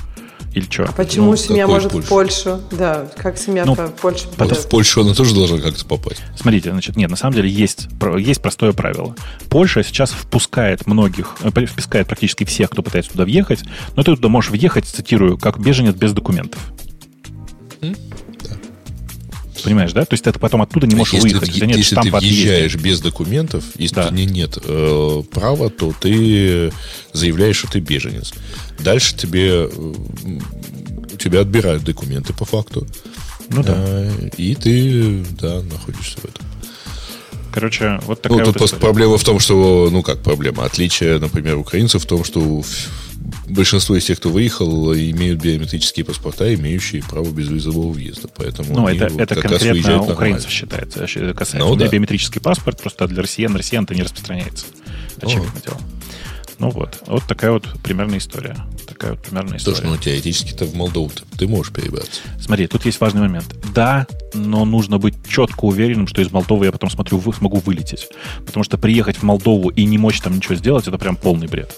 [0.56, 0.86] Или что?
[0.86, 2.62] А почему Ну, семья может в Польшу?
[2.72, 4.58] Да, как семья Ну, в Польшу попадет?
[4.58, 6.24] в Польшу она тоже должна как-то попасть.
[6.36, 9.16] Смотрите, значит, нет, на самом деле есть, есть простое правило.
[9.50, 13.64] Польша сейчас впускает многих, э, впускает практически всех, кто пытается туда въехать,
[13.96, 16.60] но ты туда можешь въехать, цитирую, как беженец без документов.
[19.66, 20.06] Понимаешь, да?
[20.06, 21.54] То есть ты потом оттуда не можешь если выехать.
[21.60, 24.08] ты, нет если ты въезжаешь без документов, если Да.
[24.08, 26.72] у тебя нет э, права, то ты
[27.14, 28.34] заявляешь, что ты беженец.
[28.80, 29.70] Дальше тебе э,
[31.14, 32.88] у тебя отбирают документы по факту.
[33.50, 33.74] Ну да.
[33.78, 36.46] Э, и ты, да, находишься в этом.
[37.54, 38.82] Короче, вот Ну, такая тут вот просто история.
[38.82, 42.62] проблема в том, что, ну как проблема, отличие, например, украинцев в том, что
[43.48, 48.28] большинство из тех, кто выехал, имеют биометрические паспорта, имеющие право безвизового въезда.
[48.36, 51.04] Поэтому Ну, это, вот это как раз конкретно выезжают украинцев считается.
[51.04, 51.70] Это касается.
[51.70, 51.88] Ну да.
[51.88, 54.66] биометрический паспорт, просто для россиян, россиян это не распространяется.
[55.22, 55.78] Очевидное дело.
[56.60, 57.00] Ну вот.
[57.08, 58.56] Вот такая вот примерная история.
[59.06, 59.78] Такая вот примерная история.
[59.78, 62.22] Слушай, ну теоретически-то в Молдову ты можешь перебраться.
[62.42, 63.46] Смотри, тут есть важный момент.
[63.76, 68.08] Да, но нужно быть четко уверенным, что из Молдовы я потом смотрю, вы, смогу вылететь.
[68.48, 71.72] Потому что приехать в Молдову и не мочь там ничего сделать, это прям полный бред.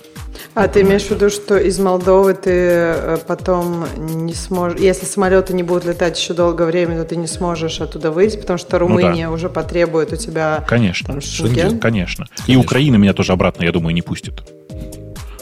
[0.54, 4.80] А ты имеешь в виду, что из Молдовы ты э, потом не сможешь...
[4.80, 8.58] Если самолеты не будут летать еще долгое время, то ты не сможешь оттуда выйти, потому
[8.58, 8.94] что Ну да.
[8.94, 11.08] Румыния уже потребует у тебя Конечно.
[11.08, 11.80] там, Шенген.
[11.80, 12.28] Конечно.
[12.46, 14.36] И Украина меня тоже обратно, я думаю, не пустит.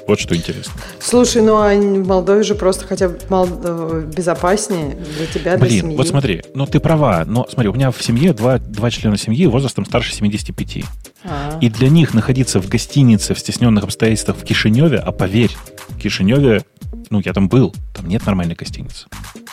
[0.07, 0.73] Вот что интересно.
[0.99, 5.65] Слушай, ну а в Молдове же просто хотя бы Мол- э, безопаснее для тебя, для
[5.65, 5.97] Блин, семьи.
[5.97, 9.47] вот смотри, ну ты права, но смотри, у меня в семье два, два члена семьи
[9.47, 10.83] возрастом старше 75.
[11.23, 11.57] А.
[11.59, 15.51] И для них находиться в гостинице в стесненных обстоятельствах в Кишиневе, а поверь,
[15.89, 16.63] в Кишиневе,
[17.09, 19.05] ну я там был, там нет нормальной гостиницы.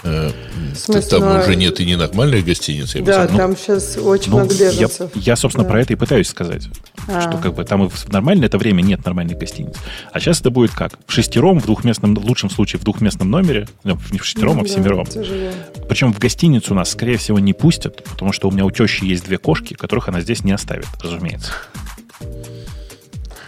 [0.04, 0.30] Э,
[0.74, 3.36] смысле, там ну, уже нет и ненормальных гостиниц, я бы Да, сказал.
[3.38, 5.10] там сейчас очень Ну, много я, беженцев.
[5.14, 5.70] я, собственно, Да.
[5.70, 6.68] про это и пытаюсь сказать.
[7.08, 7.20] А.
[7.20, 9.74] Что как бы там в нормальное это время нет нормальных гостиниц.
[10.12, 10.98] А сейчас это будет как?
[11.06, 14.64] В шестером, в двухместном, в лучшем случае в двухместном номере, ну, не в шестером, а
[14.64, 15.06] в Да, семером.
[15.06, 15.50] тяжело.
[15.88, 19.24] Причем в гостиницу нас, скорее всего, не пустят, потому что у меня у тещи есть
[19.24, 21.52] две кошки, которых она здесь не оставит, разумеется.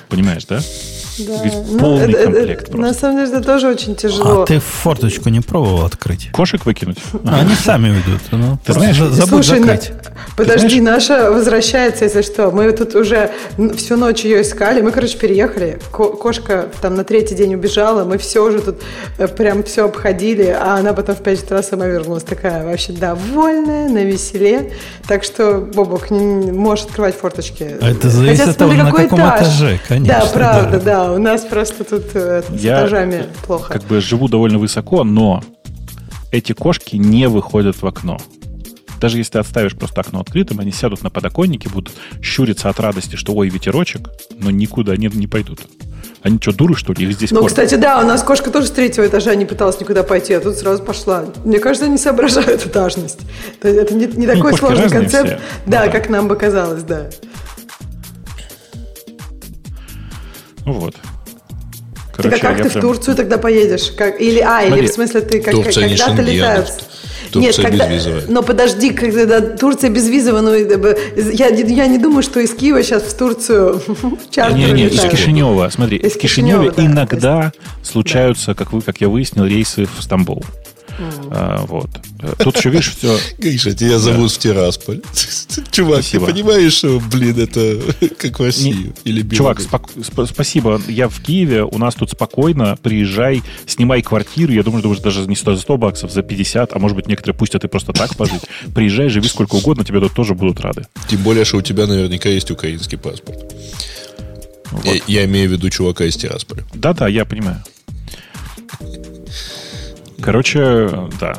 [0.08, 0.60] Понимаешь, да?
[1.18, 1.42] Да.
[1.44, 3.00] Ведь Ну, полный это- это- комплект На просто.
[3.00, 4.42] самом деле это тоже очень тяжело.
[4.42, 6.30] А ты форточку не пробовал открыть?
[6.32, 6.98] Кошек выкинуть?
[7.24, 8.20] Они сами уйдут.
[8.32, 9.92] Ну, Ты знаешь, за- забудь Слушай, закрыть.
[10.36, 12.50] Подожди, наша возвращается, если что.
[12.50, 13.30] Мы тут уже
[13.76, 14.80] всю ночь ее искали.
[14.80, 15.78] Мы, короче, переехали.
[15.92, 18.04] Ко- кошка там на третий день убежала.
[18.04, 18.82] Мы все уже тут
[19.18, 20.44] э, прям все обходили.
[20.58, 22.24] А она потом в 5 утра сама вернулась.
[22.24, 24.72] Такая вообще довольная, на веселе.
[25.06, 27.76] Так что, Бобок, можешь открывать форточки.
[27.80, 29.40] А это зависит Хотя, от того, на какой каком этаж.
[29.42, 31.04] этаже, конечно, Да, правда, да.
[31.06, 31.12] да.
[31.12, 33.72] У нас просто тут э, с Я этажами плохо.
[33.72, 35.42] как бы живу довольно высоко, но
[36.32, 38.18] эти кошки не выходят в окно.
[39.04, 43.16] Даже если ты отставишь просто окно открытым, они сядут на подоконнике, будут щуриться от радости,
[43.16, 45.60] что ой, ветерочек, но никуда не, не пойдут.
[46.22, 47.04] Они что, дуры, что ли?
[47.04, 47.50] Их здесь Ну, кормят.
[47.52, 50.56] кстати, да, у нас кошка тоже с третьего этажа не пыталась никуда пойти, а тут
[50.56, 51.26] сразу пошла.
[51.44, 53.18] Мне кажется, они соображают этажность.
[53.60, 55.40] То есть Это не, не такой кошки сложный концепт, все.
[55.66, 55.88] да, Ну да.
[55.92, 57.10] как нам бы казалось, да.
[60.64, 60.94] Ну вот.
[62.16, 63.90] так а как ты в прям- Турцию тогда поедешь?
[63.98, 66.68] Как, или, а, или Смотри, в смысле ты как, когда-то летаешь?
[67.34, 68.22] Турция когда, безвизовая.
[68.28, 73.16] но подожди, когда Турция безвизовая, ну, я, я не думаю, что из Киева сейчас в
[73.16, 75.00] Турцию в чартеры Не, не, из.
[75.00, 75.68] Кишинева.
[75.70, 80.02] Смотри, Из из Кишинева Кишинева, да, иногда случаются, как, вы, как я выяснил, рейсы в
[80.02, 80.44] Стамбул.
[80.98, 81.90] А, вот.
[82.38, 83.18] Тут еще, видишь, все...
[83.38, 85.00] Гриша, тебя зовут в Тирасполь.
[85.70, 87.78] Чувак, ты понимаешь, что, блин, это
[88.18, 88.94] как в Россию?
[89.04, 89.60] Или Чувак,
[90.28, 90.80] спасибо.
[90.88, 92.78] Я в Киеве, у нас тут спокойно.
[92.82, 94.52] Приезжай, снимай квартиру.
[94.52, 97.36] Я думаю, что даже не 100 за 100 баксов, за 50, а может быть, некоторые
[97.36, 98.42] пустят и просто так пожить.
[98.74, 100.86] Приезжай, живи сколько угодно, тебе тут тоже будут рады.
[101.08, 103.54] Тем более, что у тебя наверняка есть украинский паспорт.
[104.70, 104.84] Вот.
[104.84, 106.64] Я, я имею в виду чувака из Тирасполя.
[106.74, 107.62] Да-да, я понимаю.
[110.24, 110.88] Короче,
[111.20, 111.34] да.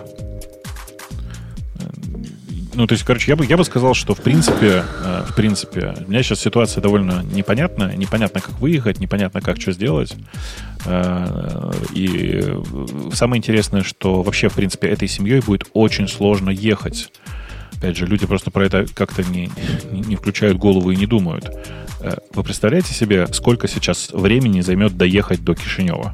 [2.75, 5.95] Ну, то есть, короче, я бы, я бы сказал, что в принципе, э, в принципе,
[6.05, 7.95] у меня сейчас ситуация довольно непонятная.
[7.95, 10.13] Непонятно, как выехать, непонятно, как что сделать.
[10.85, 12.63] Э, И э,
[13.13, 17.11] самое интересное, что вообще, в принципе, этой семьей будет очень сложно ехать.
[17.77, 19.49] Опять же, люди просто про это как-то не,
[19.91, 21.45] не, включают голову и не думают.
[22.01, 26.13] Э, Вы представляете себе, сколько сейчас времени займет доехать до Кишинева?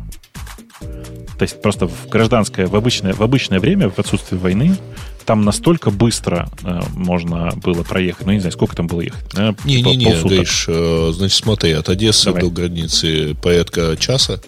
[1.42, 4.78] То есть просто в гражданское, в обычное, в обычное время, в отсутствие войны,
[5.26, 8.28] там настолько быстро э, можно было проехать.
[8.28, 9.28] Ну, не знаю, сколько там было ехать.
[9.32, 10.30] Типа Не-не-не, полсуток.
[10.38, 12.44] Гриш, э, значит, смотри, от Одессы Давай.
[12.44, 14.40] до границы порядка часа.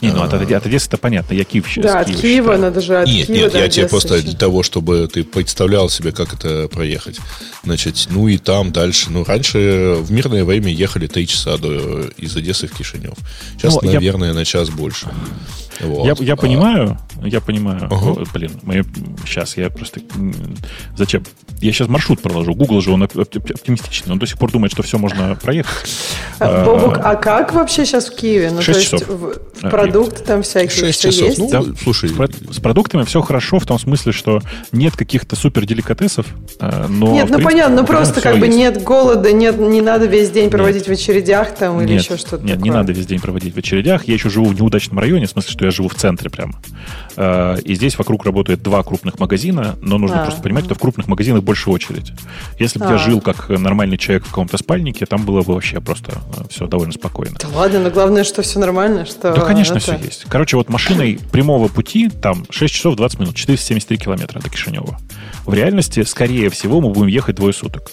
[0.00, 1.84] Не, ну от, от Одессы это понятно, я Киев сейчас.
[1.84, 4.28] Да, от Киева Киева надо же от Нет, Киева нет, я тебе просто еще.
[4.28, 7.18] для того, чтобы ты представлял себе, как это проехать.
[7.64, 9.10] Значит, ну и там дальше.
[9.10, 13.14] Ну, раньше в мирное время ехали три часа до, из Одессы в Кишинев.
[13.58, 15.08] Сейчас, Ну, я- наверное, на час больше.
[15.80, 16.06] Вот.
[16.06, 17.88] Я, я А, понимаю, я понимаю.
[17.90, 18.52] О, Блин,
[19.24, 20.00] сейчас я просто...
[20.96, 21.22] Зачем?
[21.60, 22.54] Я сейчас маршрут проложу.
[22.54, 24.12] Google же, он оп- оп- оптимистичный.
[24.12, 25.90] Он до сих пор думает, что все можно проехать.
[26.38, 28.50] А, Бобук, а как вообще сейчас в Киеве?
[28.52, 29.20] Ну, Шесть то есть часов.
[29.20, 31.26] в- А, продукты там всякие, Шесть всё часов.
[31.26, 31.38] есть?
[31.38, 31.62] Ну, Да.
[31.82, 36.26] слушай, С, про- с продуктами все хорошо в том смысле, что нет каких-то супер деликатесов,
[36.60, 37.12] но...
[37.12, 38.56] Нет, ну понятно, ну просто как бы есть.
[38.58, 42.44] нет голода, нет, не надо весь день проводить в очередях там или нет, еще что-то
[42.44, 44.06] Нет, не надо весь день проводить в очередях.
[44.06, 46.54] Я еще живу в неудачном районе, в смысле, что я живу в центре прямо.
[47.16, 50.78] Э, И здесь вокруг работает два крупных магазина, но нужно А, просто понимать, что в
[50.78, 52.12] крупных магазинах больше очередь.
[52.58, 52.98] Если бы я А.
[52.98, 57.36] жил как нормальный человек в каком-то спальнике, там было бы вообще просто все довольно спокойно.
[57.40, 59.32] Да ладно, но главное, что все нормально, что...
[59.34, 60.24] Да, конечно, это- все есть.
[60.28, 64.98] Короче, вот машиной прямого пути там 6 часов 20 минут, 473 километра до Кишинева.
[65.46, 67.90] В реальности, скорее всего, мы будем ехать двое суток.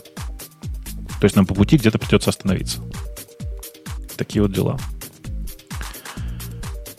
[1.19, 2.79] То есть нам по пути где-то придется остановиться.
[4.17, 4.77] Такие вот дела.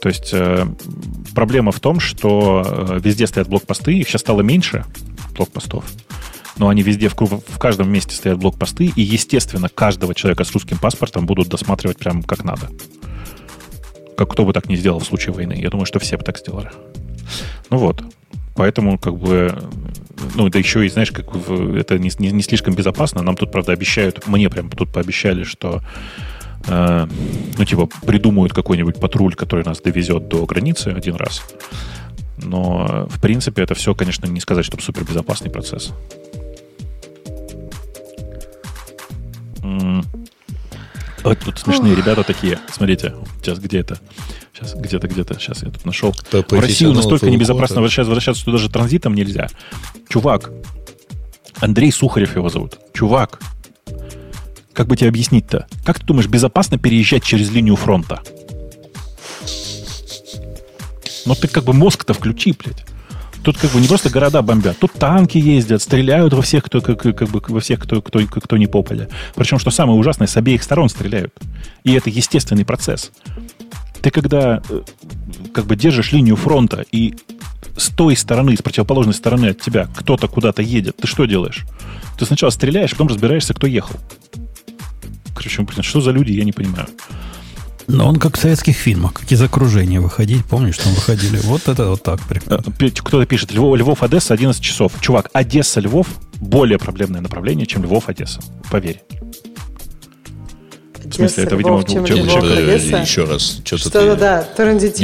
[0.06, 0.64] То есть э,
[1.34, 4.84] проблема в том, что э, везде стоят блокпосты, их сейчас стало меньше,
[5.34, 5.84] блокпостов,
[6.58, 10.78] но они везде, в, в каждом месте стоят блокпосты, и, естественно, каждого человека с русским
[10.78, 12.70] паспортом будут досматривать прям как надо.
[14.16, 15.54] Как кто бы так не сделал в случае войны.
[15.54, 16.70] Я думаю, что все бы так сделали.
[17.70, 18.04] Ну вот.
[18.54, 19.58] Поэтому, как бы,
[20.36, 23.22] ну, да еще и, знаешь, как это не, не- не слишком безопасно.
[23.22, 25.82] Нам тут, правда, обещают, мне прям тут пообещали, что
[26.66, 27.06] э,
[27.58, 31.42] ну, типа, придумают какой-нибудь патруль, который нас довезет до границы один раз.
[32.38, 35.92] Но, в принципе, это все, конечно, не сказать, чтобы супербезопасный процесс.
[39.62, 40.04] М.
[41.24, 42.58] Вот тут смешные ребята такие.
[42.70, 43.98] Смотрите, сейчас где это?
[44.52, 45.34] Сейчас где-то, где-то.
[45.40, 46.14] Сейчас я тут нашел.
[46.30, 49.48] По- В Россию настолько небезопасно возвращаться, возвращаться туда даже транзитом нельзя.
[50.08, 50.50] Чувак,
[51.60, 52.78] Андрей Сухарев его зовут.
[52.94, 53.40] Чувак,
[54.76, 55.66] как бы тебе объяснить-то?
[55.84, 58.20] Как ты думаешь, безопасно переезжать через линию фронта?
[61.24, 62.84] Но ты как бы мозг-то включи, блядь.
[63.42, 67.00] Тут как бы не просто города бомбят, тут танки ездят, стреляют во всех, кто, как,
[67.00, 69.08] как бы, во всех, кто, кто, кто не попали.
[69.34, 71.32] Причем, что самое ужасное, с обеих сторон стреляют.
[71.84, 73.12] И это естественный процесс.
[74.02, 74.82] Ты когда э,
[75.54, 77.14] как бы держишь линию фронта и
[77.76, 81.64] с той стороны, с противоположной стороны от тебя кто-то куда-то едет, ты что делаешь?
[82.18, 83.96] Ты сначала стреляешь, потом разбираешься, кто ехал.
[85.36, 86.86] Короче, блин, что за люди, я не понимаю.
[87.88, 90.44] Но он как в советских фильмах, как из окружения выходить.
[90.46, 91.36] Помнишь, там выходили?
[91.44, 92.72] Вот это вот так Э, примерно.
[92.72, 94.92] пи- Кто-то пишет, Львов, Львов, Одесса 11 часов.
[95.00, 96.08] Чувак, Одесса, Львов
[96.40, 98.40] более проблемное направление, чем Львов, Одесса.
[98.70, 99.02] Поверь.
[101.06, 102.96] Одесса, смысле, это, видимо, чем- Подожди, Одесса.
[102.98, 103.60] еще раз.
[103.64, 104.46] Что-то Что-то, ты да,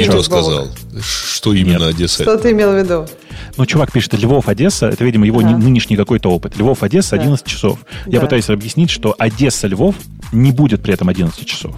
[0.03, 0.25] что Бобук.
[0.25, 0.67] сказал?
[1.01, 2.23] Что именно Одесса?
[2.23, 3.07] Что ты имел в виду?
[3.57, 6.57] Ну, чувак пишет, Львов, Одесса, это, видимо, его ни- нынешний какой-то опыт.
[6.57, 7.21] Львов, Одесса, Да.
[7.21, 7.79] 11 часов.
[8.05, 8.25] Я Да.
[8.25, 9.95] пытаюсь объяснить, что Одесса, Львов
[10.31, 11.75] не будет при этом 11 часов.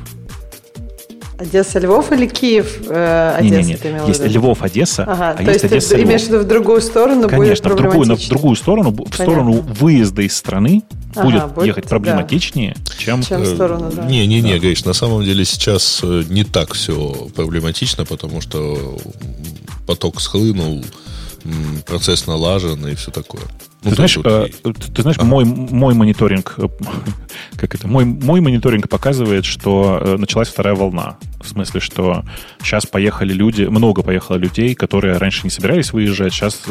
[1.37, 4.33] Одесса, Львов или Киев, э, Одесса ты имел в Есть виду?
[4.35, 6.07] Львов, Одесса, Ага, а то есть есть Одесса, ты Львов.
[6.07, 9.05] имеешь в виду в другую сторону будет Конечно, в другую, на- в другую сторону, бу-
[9.07, 9.23] в Понятно.
[9.25, 10.83] сторону выезда из страны
[11.15, 11.89] Ага, будет, будет, ехать да.
[11.89, 13.21] проблематичнее, чем...
[13.23, 14.05] Чем в сторону, да.
[14.05, 18.97] Не-не-не, Гриш, на самом деле сейчас э, не так все проблематично, потому что
[19.85, 20.83] поток схлынул,
[21.85, 23.43] процесс налажен и все такое.
[23.85, 24.49] Ну, Ты знаешь, вот э,
[24.93, 26.67] ты знаешь, мой, мой мониторинг, э,
[27.57, 31.17] как это, мой, мой мониторинг показывает, что э, началась вторая волна.
[31.41, 32.23] В смысле, что
[32.63, 36.61] сейчас поехали люди, много поехало людей, которые раньше не собирались выезжать, сейчас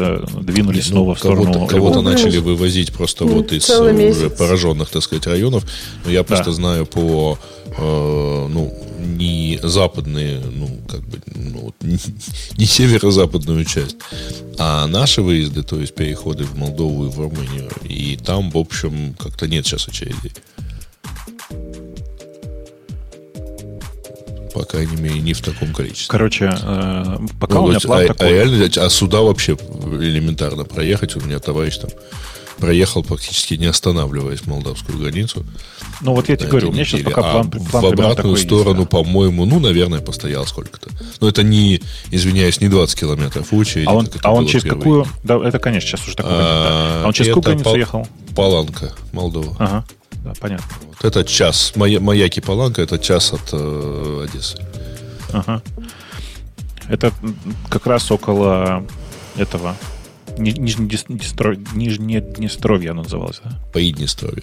[0.40, 4.32] двинулись Ну, снова в сторону кого-то, кого-то начали вывозить просто Ну, вот из уже месяц.
[4.36, 5.64] пораженных, так сказать, районов.
[6.04, 6.52] Но я просто Да.
[6.52, 7.38] знаю по
[7.78, 8.74] э, ну,
[9.04, 11.98] не западные, ну, как бы, ну, вот, не,
[12.58, 13.96] не северо-западную часть,
[14.58, 17.70] а наши выезды, то есть переходы в Молдову и в Румынию.
[17.82, 20.32] И там, в общем, как-то нет сейчас очередей.
[24.54, 26.06] По крайней мере, не в таком количестве.
[26.08, 28.28] Короче, э, пока Ну, у меня план а, такой.
[28.28, 31.16] а реально, а сюда вообще элементарно проехать.
[31.16, 31.90] У меня товарищ там
[32.58, 35.44] проехал практически не останавливаясь молдавскую границу.
[36.00, 38.30] ну вот я тебе говорю, у меня сейчас пока А план, план в обратную такой
[38.32, 38.88] есть, сторону, да.
[38.88, 40.90] по-моему, ну, наверное, постоял сколько-то.
[41.20, 43.86] Но это не, извиняюсь, не 20 километров очереди.
[43.88, 45.06] А он, а он через первые какую...
[45.22, 46.38] Да, это, конечно, сейчас уже такой да.
[46.40, 48.08] А, А он через какую границу Пал- ехал?
[48.34, 49.56] Паланка, Молдова.
[49.58, 49.84] Ага,
[50.24, 50.66] да, понятно.
[50.86, 51.72] Вот это час.
[51.76, 54.58] Мая- Маяки Паланка это час от э, Одессы.
[55.32, 55.62] Ага.
[56.88, 57.12] Это
[57.70, 58.84] как раз около
[59.36, 59.74] этого
[60.38, 63.60] Ни- Нижнеднестро- Нижнеднестровье оно называлось, да?
[63.72, 64.42] По Иднестрове.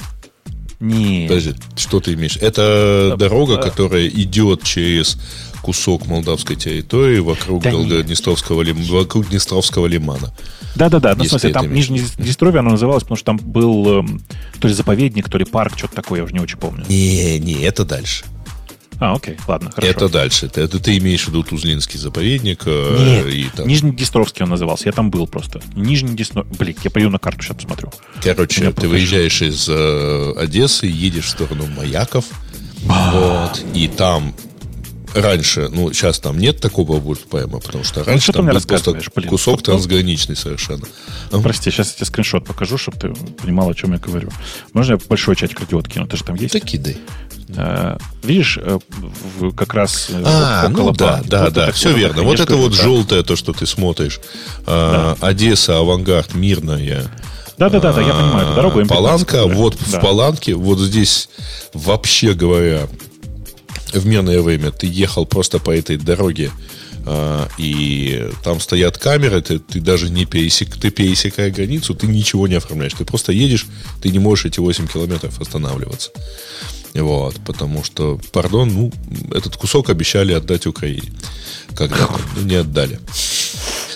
[0.80, 1.28] Не.
[1.28, 2.38] Подожди, что ты имеешь?
[2.38, 3.62] Это Да, дорога, да.
[3.62, 5.18] которая идет через
[5.62, 7.82] кусок молдавской территории вокруг Да нет.
[7.82, 10.34] Белгород-Днестровского, лим- вокруг Днестровского лимана.
[10.76, 11.72] Да-да-да, ну, в смысле, там.
[11.72, 14.22] Нижний Днестровье оно называлось, потому что там был эм,
[14.60, 16.84] то ли заповедник, то ли парк, что-то такое, я уже не очень помню.
[16.90, 18.26] Не, не, это дальше.
[19.04, 19.92] А, окей, ладно, хорошо.
[19.92, 20.46] Это дальше.
[20.46, 22.62] Это, это ты имеешь в виду Тузлинский заповедник.
[22.68, 23.68] э, Нет, и там.
[23.68, 25.60] Нижний Днестровский он назывался, я там был просто.
[25.76, 27.92] Нижний Днестровский, блин, я пойду на карту сейчас посмотрю.
[28.24, 32.26] Короче, ты просто выезжаешь из э, Одессы, едешь в сторону Маяков.
[32.84, 33.64] Вот.
[33.74, 34.36] И там
[35.16, 38.92] раньше, ну, сейчас там нет такого прямо, потому что раньше что ты там был просто
[39.16, 39.30] блин?
[39.30, 40.86] кусок Вот- трансграничный совершенно.
[41.32, 43.10] Ну, Прости, сейчас я тебе скриншот покажу, чтобы ты
[43.42, 44.30] понимал, о чем я говорю.
[44.74, 46.08] Можно я большой чатик радио откину?
[46.08, 46.54] Ты же там есть?
[46.54, 46.98] Да кидай.
[47.56, 48.80] Э, видишь, э,
[49.56, 52.24] как раз э, А, около ну да, да, Вот да, все верно.
[52.24, 52.82] Вот это вот да.
[52.82, 54.20] желтое, то, что ты смотришь.
[54.66, 57.12] А, Одесса, авангард, мирная.
[57.58, 60.00] Да-да-да, да, я понимаю, это дорога А, М15, Паланка, вот да.
[60.00, 61.30] в Паланке, вот здесь,
[61.74, 62.88] вообще говоря,
[63.94, 66.52] в мирное время ты ехал просто по этой дороге,
[67.06, 72.48] а, и там стоят камеры, ты, ты даже не пересек, ты пересекая границу, ты ничего
[72.48, 72.94] не оформляешь.
[72.94, 73.66] Ты просто едешь,
[74.02, 76.12] ты не можешь эти 8 километров останавливаться.
[76.94, 78.92] Вот, потому что, пардон, ну,
[79.34, 81.12] этот кусок обещали отдать Украине.
[81.76, 83.00] Когда-то, ну, не отдали.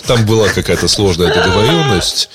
[0.07, 2.29] Там была какая-то сложная договоренность.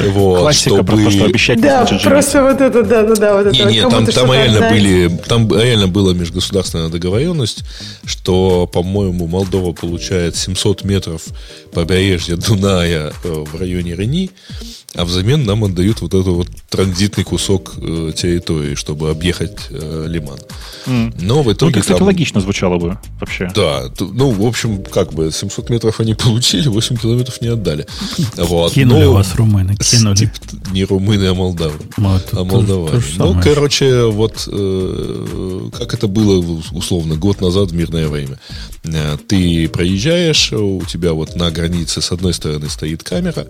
[0.00, 0.84] Вот, Классика чтобы...
[0.84, 2.08] про то, что обещать не Да, значит жениться.
[2.08, 3.56] просто вот это, да-да-да, вот это.
[3.56, 4.72] Не, вот не, там, там реально отдать.
[4.72, 7.64] были, там реально была межгосударственная договоренность,
[8.06, 11.22] что, по-моему, Молдова получает 700 метров
[11.74, 14.30] побережья Дуная э, в районе Рени,
[14.94, 20.38] а взамен нам отдают вот этот вот транзитный кусок э, территории, чтобы объехать э, Лиман.
[20.86, 21.14] М.
[21.20, 23.52] Но в Ну, итоге это, кстати, там- логично звучало бы вообще.
[23.54, 27.86] Да, ну, в общем, как бы 700 метров они получили, 8 километров не отдали.
[28.36, 28.72] Вот.
[28.72, 30.16] Кинули но- вас румыны, кинули.
[30.16, 30.32] Типа,
[30.72, 31.78] не румыны, а молдавы.
[31.96, 33.02] Вот, А то- молдаване.
[33.16, 36.38] Ну, короче, вот э, как это было
[36.72, 38.38] условно год назад в мирное время.
[38.84, 43.46] Э, Ты проезжаешь, у тебя вот на границе с одной стороны стоит камера,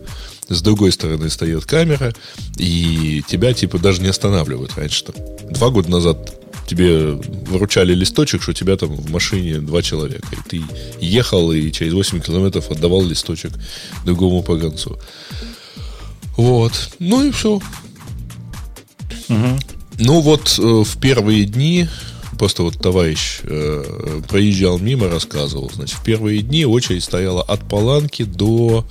[0.49, 2.13] с другой стороны стоит камера,
[2.57, 5.05] и тебя типа даже не останавливают раньше.
[5.05, 5.15] Там.
[5.53, 10.27] Два года назад тебе выручали листочек, что у тебя там в машине два человека.
[10.33, 10.63] И ты
[11.01, 13.53] ехал и через 8 километров отдавал листочек
[14.05, 14.99] другому поганцу.
[16.37, 16.91] Вот.
[16.99, 17.61] Ну и все.
[19.99, 21.87] Ну вот э, в первые дни,
[22.39, 28.25] просто вот товарищ э, проезжал мимо, рассказывал, значит, в первые дни очередь стояла от Паланки
[28.25, 28.87] до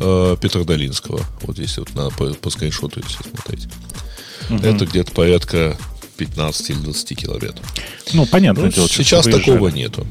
[0.00, 1.20] э, Петродолинского.
[1.42, 3.68] Вот если вот на, по, по скриншоту, если смотреть.
[4.62, 5.76] Это где-то порядка
[6.16, 7.74] 15 или 20 километров.
[8.12, 8.88] Ну, понятное Ну, дело.
[8.88, 10.06] сейчас такого нету.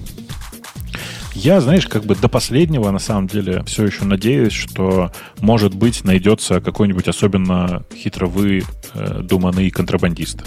[1.35, 6.03] Я, знаешь, как бы до последнего, на самом деле, все еще надеюсь, что, может быть,
[6.03, 10.43] найдется какой-нибудь особенно хитро выдуманный контрабандист.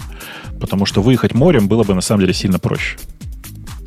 [0.60, 2.98] Потому что выехать морем было бы, на самом деле, сильно проще.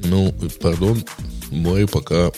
[0.03, 1.03] Ну, пардон,
[1.51, 2.31] море пока...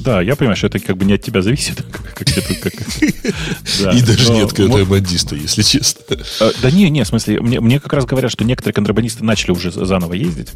[0.00, 1.76] Да, я понимаю, что это как бы не от тебя зависит.
[1.90, 2.74] как- как это- как-
[3.82, 3.92] да.
[3.92, 6.02] И даже Но нет контрабандиста, если честно.
[6.40, 9.50] Э, Да не, не, в смысле, мне, мне как раз говорят, что некоторые контрабандисты начали
[9.52, 10.48] уже заново ездить.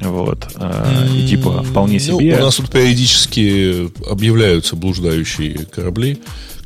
[0.00, 0.48] Вот.
[0.56, 2.36] э, И типа вполне Ну, себе.
[2.36, 6.18] у нас тут периодически объявляются блуждающие корабли,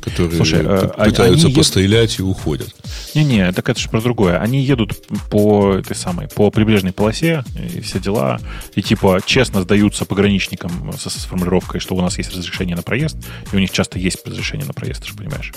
[0.09, 2.69] которые Слушай, э, п- пытаются они ед- пострелять и уходят.
[3.15, 4.39] Не-не, так это же про другое.
[4.39, 4.93] Они едут
[5.29, 7.43] по этой самой, по прибрежной полосе
[7.75, 8.39] и все дела,
[8.75, 13.17] и типа честно сдаются пограничникам со, с формулировкой, что у нас есть разрешение на проезд,
[13.51, 15.53] и у них часто есть разрешение на проезд, ты же понимаешь.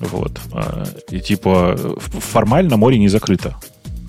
[0.00, 0.38] Вот.
[0.52, 3.56] А, И типа формально море не закрыто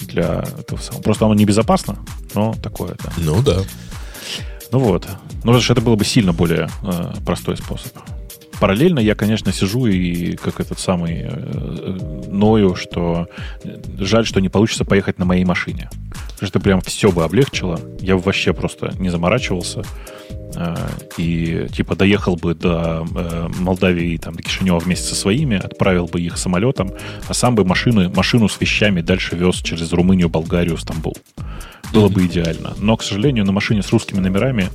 [0.08, 1.02] для этого самого.
[1.02, 1.98] Просто оно небезопасно,
[2.34, 3.12] но такое, да.
[3.18, 3.62] Ну да.
[4.72, 5.08] Ну вот.
[5.08, 7.92] Ну, потому что это было бы сильно более э, простой способ.
[8.60, 11.98] Параллельно я, конечно, сижу и как этот самый э,
[12.30, 13.28] ною, что
[13.98, 15.89] жаль, что не получится поехать на моей машине.
[16.34, 17.80] Потому что прям все бы облегчило.
[18.00, 19.84] Я бы вообще просто не заморачивался.
[20.56, 20.76] Э,
[21.18, 26.22] и типа доехал бы до э, Молдавии, там, до Кишинева вместе со своими, отправил бы
[26.22, 26.91] их самолетом,
[27.28, 31.15] а сам бы машины, машину с вещами дальше вез через Румынию, Болгарию, Стамбул.
[31.94, 32.74] Было бы идеально.
[32.78, 34.70] Но, к сожалению, на машине с русскими номерами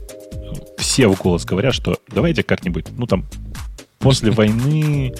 [0.78, 3.26] все в голос говорят, что давайте как-нибудь, ну там,
[4.00, 5.12] после войны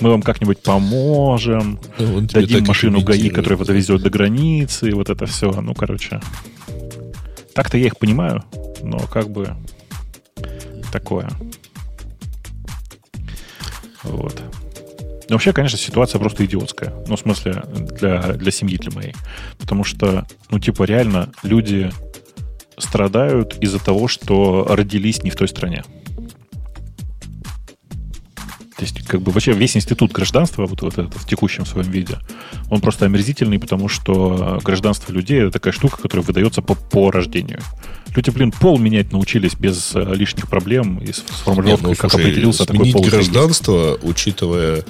[0.00, 5.26] мы вам как-нибудь поможем, тебе дадим машину ГАИ, которая вас довезет до границы, вот это
[5.26, 5.50] все.
[5.50, 6.20] Ну, короче.
[7.54, 8.44] Так-то я их понимаю,
[8.82, 9.56] но как бы
[10.92, 11.30] такое.
[14.02, 14.40] Вот.
[15.28, 16.94] Но вообще, конечно, ситуация просто идиотская.
[17.08, 17.64] Ну, в смысле,
[17.98, 19.14] для, для семьи, для моей.
[19.58, 21.90] Потому что, ну, типа, реально люди
[22.78, 25.84] страдают из-за того, что родились не в той стране.
[28.76, 32.18] То есть, как бы вообще весь институт гражданства, вот, вот это в текущем своем виде,
[32.68, 37.60] он просто омерзительный, потому что гражданство людей это такая штука, которая выдается по, по рождению.
[38.14, 42.10] Люди, блин, пол менять научились без э, лишних проблем и с формулировкой, Нет, ну, как
[42.10, 43.02] слушай, определился такой сменить пол.
[43.02, 43.30] у тебя есть.
[43.30, 44.84] гражданство, учитывая,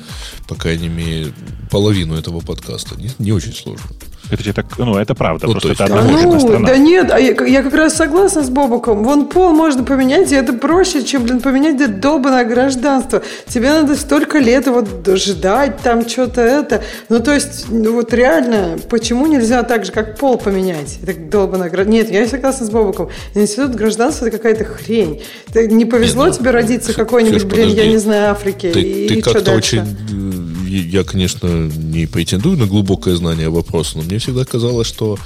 [0.49, 1.33] по крайней мере,
[1.71, 3.87] половину этого подкаста, не, не очень сложно.
[4.31, 6.67] Это тебе так, ну, это правда, Ну, просто то это есть, одна Ну, страна.
[6.69, 9.05] да нет, а я, я как раз согласна с Бобуком.
[9.05, 13.23] Вон пол можно поменять, и это проще, чем, блин, поменять долбанное гражданство.
[13.47, 16.83] Тебе надо столько лет вот ждать там что-то это.
[17.09, 20.99] Ну, то есть, ну, вот реально, почему нельзя так же, как пол поменять?
[21.03, 21.93] Это долбанное гражданство.
[21.93, 23.11] Нет, я согласна с Бобуком.
[23.35, 25.23] Институт гражданства– это какая-то хрень.
[25.53, 27.91] Ты, не повезло Нет, ну, тебе родиться в какой-нибудь, блин, я подожди.
[27.91, 28.73] не знаю, Африке.
[28.73, 29.81] Ты, и, ты и как-то дальше?
[29.81, 30.56] очень...
[30.67, 35.19] Я, конечно, не претендую на глубокое знание вопроса, но мне всегда казалось, что,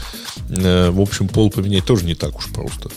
[0.49, 2.91] э, в общем, пол поменять тоже не так уж просто.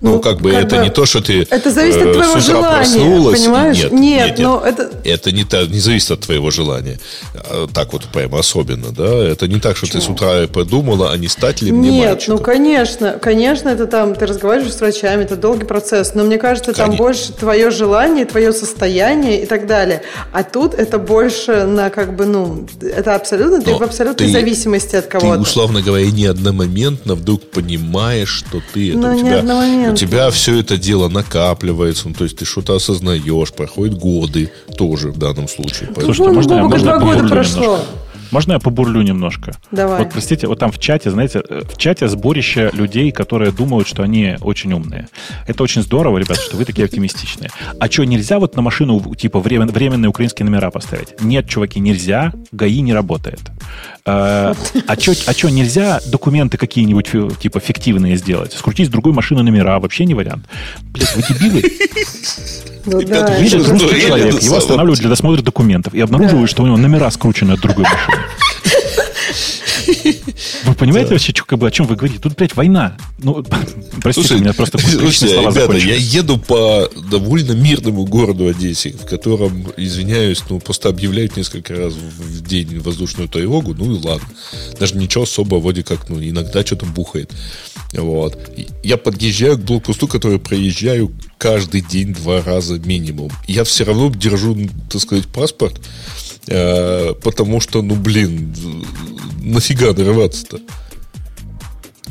[0.00, 2.14] Ну, Ну, как бы как это бы не то, что ты это зависит э, от
[2.14, 3.40] твоего с утра желания, проснулась.
[3.40, 3.76] понимаешь?
[3.78, 6.98] Нет, Нет, нет, но это- Это не, та- не зависит от твоего желания.
[7.34, 9.04] А, Так вот прямо особенно, да?
[9.04, 12.36] Это не так, что ты с утра подумала, а не стать ли мне Нет, мальчиком.
[12.36, 16.72] ну конечно, конечно, это там ты разговариваешь с врачами, это долгий процесс, но мне кажется,
[16.72, 17.04] там Конечно.
[17.04, 20.02] больше твое желание, твое состояние и так далее.
[20.32, 24.32] А тут это больше на как бы, ну, это абсолютно, ты Но в абсолютной ты-
[24.32, 25.40] зависимости от Ты, кого-то.
[25.40, 28.98] условно говоря, не одномоментно вдруг понимаешь, что ты это.
[28.98, 29.42] Ну, у, тебя.
[29.94, 35.10] У тебя все это дело накапливается, ну, то есть ты что-то осознаешь, проходят годы тоже
[35.10, 35.88] в данном случае.
[35.94, 37.62] Поэтому- Слушайте, Вон, можно, можно два года прошло.
[37.62, 37.84] немножко?
[38.34, 39.52] Можно я побурлю немножко?
[39.70, 40.00] Давай.
[40.00, 44.02] Вот, простите, вот там в чате, знаете, э, в чате сборище людей, которые думают, что
[44.02, 45.06] они очень умные.
[45.46, 47.50] Это очень здорово, ребята, что вы такие оптимистичные.
[47.78, 51.20] А что, нельзя вот на машину, типа, времен- временные украинские номера поставить?
[51.20, 53.40] Нет, чуваки, нельзя, ГАИ не работает.
[54.04, 54.54] Э,
[54.88, 58.52] А что, а чё, нельзя документы какие-нибудь, фи- типа, фиктивные сделать?
[58.52, 60.44] Скрутить с другой машины номера, вообще не вариант.
[60.82, 61.62] Блять, вы дебилы?
[62.86, 66.62] Ну, Ребята, да, Едет что, русский человек, его останавливают для досмотра документов и обнаруживают, что
[66.62, 68.22] у него номера скручены от другой машины.
[70.64, 72.20] Вы понимаете вообще, чё, как бы, о чем вы говорите?
[72.20, 72.96] Тут, блядь, война.
[73.18, 73.42] Ну,
[74.02, 78.90] простите, Слушай, у меня просто слушайте, слова ребята, я еду по довольно мирному городу Одессе,
[78.90, 84.28] в котором, извиняюсь, ну, просто объявляют несколько раз в день воздушную тревогу, ну и ладно.
[84.78, 87.32] Даже ничего особо, вроде как, ну, иногда что-то бухает.
[87.92, 88.36] Вот.
[88.82, 93.30] Я подъезжаю к блокпосту, который проезжаю каждый день два раза минимум.
[93.46, 94.56] Я все равно держу,
[94.90, 95.80] так сказать, паспорт,
[96.46, 98.54] потому что, ну, блин,
[99.42, 100.60] нафига нарываться-то?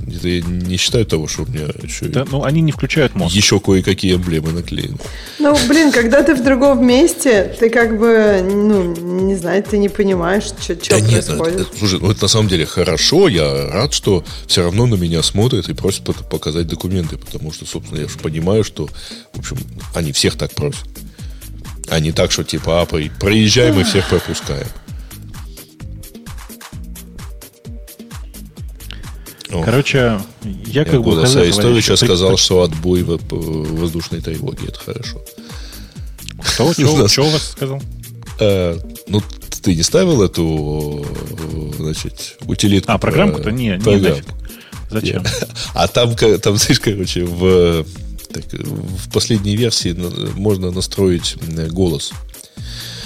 [0.05, 3.33] Это я не считаю того, что у меня еще, Да, ну, они не включают мозг.
[3.33, 4.97] еще кое-какие эмблемы наклеены.
[5.39, 8.93] Ну, блин, когда ты в другом месте, ты как бы, ну,
[9.27, 11.59] не знаю, ты не понимаешь, что Да нет, происходит.
[11.61, 15.23] это- слушай, ну это на самом деле хорошо, я рад, что все равно на меня
[15.23, 18.89] смотрят и просят пок- показать документы, потому что, собственно, я же понимаю, что,
[19.33, 19.57] в общем,
[19.95, 20.83] они всех так просят.
[21.89, 24.67] А не так, что типа, а, проезжаем и всех пропускаем.
[29.63, 30.21] Короче, я
[30.65, 31.11] я как бы...
[31.11, 35.21] голос хз, Арестовича товарищи, сказал, что отбой в- в воздушной тревоге, это хорошо.
[36.37, 37.81] Нас- что у вас сказал?
[38.39, 38.77] Э,
[39.07, 39.21] ну,
[39.61, 42.91] ты не ставил эту, э, значит, утилитку?
[42.91, 43.51] А, про- программку-то?
[43.51, 44.25] Не, не нафиг.
[44.89, 45.23] Зачем?
[45.75, 47.85] А там, там, знаешь, короче, в,
[48.33, 49.93] так, в последней версии
[50.35, 52.11] можно настроить м, голос.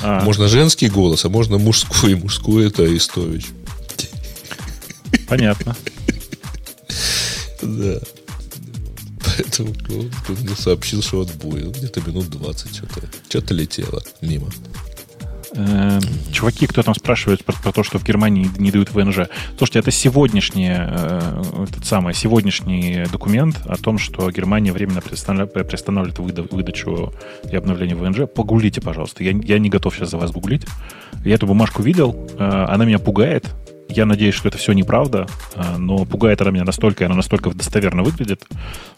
[0.01, 2.15] А, Можно женский голос, а можно мужской.
[2.15, 3.47] Мужской это Арестович.
[5.27, 5.75] Понятно.
[7.61, 7.99] Да.
[9.25, 9.73] Поэтому
[10.29, 11.61] он мне сообщил, что отбой.
[11.63, 13.01] Ну, Где-то минут 20 что-то.
[13.29, 14.49] Что-то летело мимо.
[15.55, 15.99] Э,
[16.31, 19.27] Чуваки, кто там спрашивает про, про то, что в Германии не дают ВНЖ.
[19.57, 26.47] Слушайте, это сегодняшний, э, этот самый, сегодняшний документ о том, что Германия временно приостанавливает, выда-
[26.53, 27.13] выдачу
[27.51, 28.27] и обновление ВНЖ.
[28.33, 29.23] Погуглите, пожалуйста.
[29.23, 30.65] Я, я не готов сейчас за вас гуглить.
[31.23, 32.27] Я эту бумажку видел.
[32.37, 33.45] э, Она меня пугает.
[33.89, 37.51] Я надеюсь, что это все неправда, э, но пугает она меня настолько, и она настолько
[37.51, 38.45] достоверно выглядит,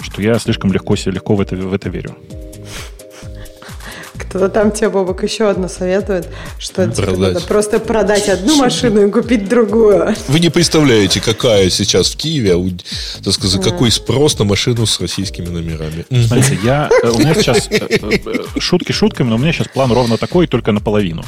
[0.01, 2.17] что я слишком легко, легко в, это, в это верю.
[4.19, 7.33] Кто-то там тебе, Бобок, еще одно советует, что тебе Продать.
[7.33, 10.13] надо просто продать одну машину и купить другую.
[10.27, 12.55] Вы не представляете, какая сейчас в Киеве,
[13.23, 16.05] так сказать, какой спрос на машину с российскими номерами.
[16.09, 19.91] Смотрите, я, э, у меня сейчас э, э, шутки шутками, но у меня сейчас план
[19.91, 21.23] ровно такой, только наполовину.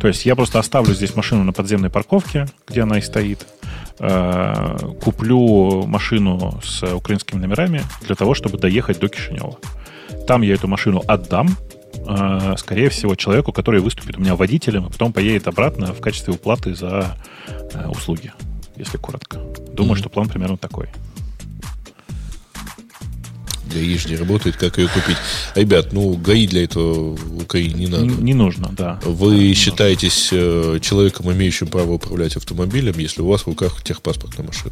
[0.00, 3.46] То есть я просто оставлю здесь машину на подземной парковке, где она и стоит,
[5.02, 9.56] куплю машину с украинскими номерами для того, чтобы доехать до Кишинева.
[10.26, 11.56] Там я эту машину отдам,
[12.06, 16.32] э, скорее всего, человеку, который выступит у меня водителем, и потом поедет обратно в качестве
[16.34, 17.16] уплаты за
[17.72, 18.32] э, услуги,
[18.76, 19.38] если коротко.
[19.72, 19.96] Думаю, Мгм.
[20.00, 20.88] что план примерно такой.
[23.72, 25.16] гаиш не работает, как ее купить.
[25.56, 28.04] Ребят, ну, ГАИ для этого в Украине не надо.
[28.06, 29.00] Не, не нужно, да.
[29.04, 34.38] Вы Не считаетесь э, человеком, имеющим право управлять автомобилем, если у вас в руках техпаспорт
[34.38, 34.70] на машину.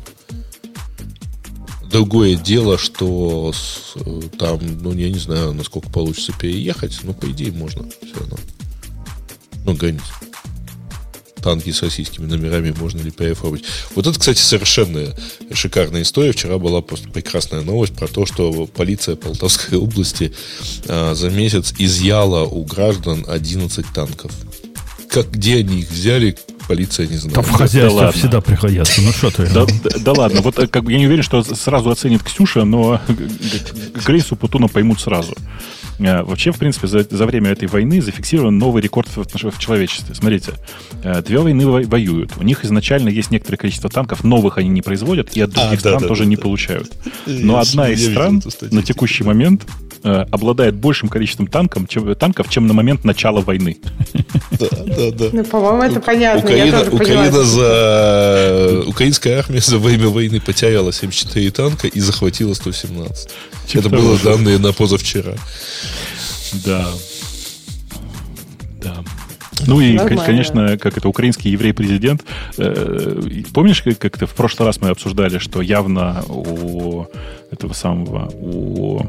[1.93, 7.27] Другое дело, что с, э, там, ну, я не знаю, насколько получится переехать, но, по
[7.27, 8.39] идее, можно все равно.
[9.67, 10.01] Ну, гонить.
[11.43, 13.65] Танки с российскими номерами можно ли переоформить.
[13.95, 15.15] Вот это, кстати, совершенно
[15.53, 16.33] шикарная история.
[16.33, 20.33] Вчера была просто прекрасная новость про то, что полиция Полтавской области
[20.89, 24.33] а, за месяц изъяла у граждан 11 танков.
[25.11, 26.39] Как, где они их взяли,
[26.73, 27.35] полиция не знает.
[27.35, 28.13] Там в хозяйстве ладно.
[28.13, 29.03] всегда пригодятся.
[29.03, 29.47] Ну что ты?
[29.53, 32.65] Да, да, да ладно, вот э, как бы я не уверен, что сразу оценит Ксюша,
[32.65, 32.99] но
[34.07, 35.35] Грейсу Путуна поймут сразу.
[35.99, 40.15] Э, Вообще, в принципе, за, за время этой войны зафиксирован новый рекорд в, в человечестве.
[40.15, 40.53] Смотрите,
[41.05, 42.33] э, две войны во- воюют.
[42.39, 45.75] У них изначально есть некоторое количество танков, новых они не производят, и от других А,
[45.75, 46.43] да, стран да, тоже да, не да.
[46.43, 46.91] получают.
[47.27, 49.67] Я Но с- одна я из стран на текущий момент
[50.05, 53.77] э, обладает большим количеством танков, чем, танков, чем на момент начала войны.
[54.59, 55.25] Да, да, да.
[55.33, 56.49] Ну, по-моему, это понятно.
[56.49, 58.83] я Украина, тоже Украина за...
[58.87, 63.29] Украинская армия за время войны потеряла 74 танка и захватила 117.
[63.73, 65.35] Типа Это было данные на позавчера.
[66.65, 66.89] Да.
[68.83, 68.97] Да.
[69.67, 70.25] Ну и, Нормально.
[70.25, 72.25] конечно, как это украинский еврей-президент.
[72.59, 77.07] э, помнишь, как, как это в прошлый раз мы обсуждали, что явно у
[77.51, 79.03] этого самого у,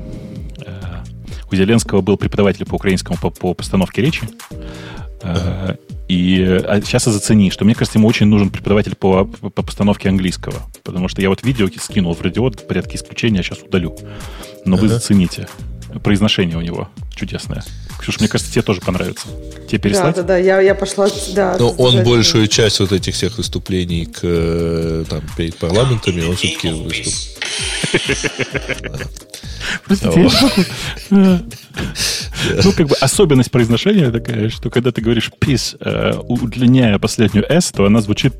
[0.59, 1.03] э,
[1.51, 4.21] у Зеленского был преподаватель по украинскому по, по постановке речи.
[5.23, 5.75] Э,
[6.07, 10.61] И а сейчас зацени, что мне кажется, ему очень нужен преподаватель по, по постановке английского.
[10.83, 13.97] Потому что я вот видео скинул в радиот в порядке исключения, а сейчас удалю.
[14.65, 15.47] Но вы зацените.
[16.03, 17.63] Произношение у него чудесное.
[17.99, 19.27] Ксюша, мне кажется, тебе тоже понравится.
[19.67, 20.15] Тебе Да, переслать?
[20.15, 21.55] да, да, я, я пошла, да.
[21.57, 26.69] Но он большую часть вот этих всех выступлений к, э, там, перед парламентами, он все-таки
[26.69, 27.13] выступ.
[29.85, 30.29] Простите,
[31.09, 31.43] могу.
[32.63, 37.71] Ну, как бы особенность произношения такая, что когда ты говоришь пис, э, удлиняя последнюю S,
[37.71, 38.33] то она звучит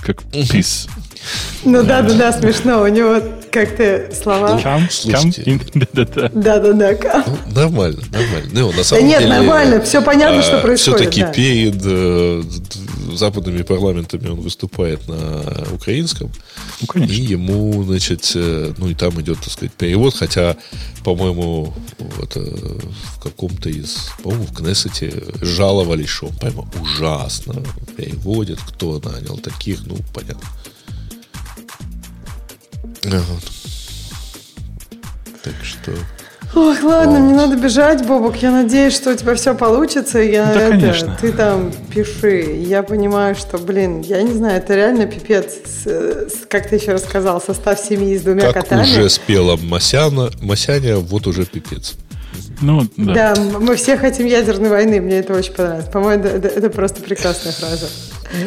[0.00, 0.88] как пис.
[1.64, 2.82] Ну да, да, да, смешно.
[2.82, 3.20] У него
[3.50, 4.60] как-то слова.
[4.60, 5.60] Кам, кам, слушайте.
[5.74, 6.30] да-да-да.
[6.34, 6.94] Да, да, да.
[6.94, 8.50] ка- Ну, нормально, нормально.
[8.52, 11.00] Ну, на Да нет, деле, нормально, все понятно, что происходит.
[11.00, 11.32] Все-таки да.
[11.32, 12.42] перед э,
[13.14, 16.30] западными парламентами он выступает на украинском.
[16.80, 17.14] Ну, И конечно.
[17.14, 20.56] ему, значит, э, ну и там идет, так сказать, перевод, хотя,
[21.04, 22.40] по-моему, вот, э,
[23.14, 27.62] в каком-то из, по-моему, в Кнессете жаловались, что он прямо ужасно
[27.96, 30.46] переводит, кто нанял таких, ну, понятно.
[33.10, 33.42] Вот.
[35.42, 35.92] Так что...
[36.54, 38.36] Ох, ладно, мне надо бежать, Бобок.
[38.36, 40.18] Я надеюсь, что у тебя все получится.
[40.20, 41.18] Я, Да, это, конечно.
[41.20, 42.54] Ты там пиши.
[42.66, 45.52] Я понимаю, что, блин, я не знаю, это реально пипец.
[45.66, 48.82] С- с- как ты еще рассказал, состав семьи с двумя Как котами.
[48.82, 51.94] уже спела Масяна, Масяня, вот уже пипец.
[52.62, 53.34] Ну, да.
[53.34, 55.00] Да, мы все хотим ядерной войны.
[55.00, 55.90] Мне это очень понравилось.
[55.92, 57.86] По-моему, это, это- это просто прекрасная фраза.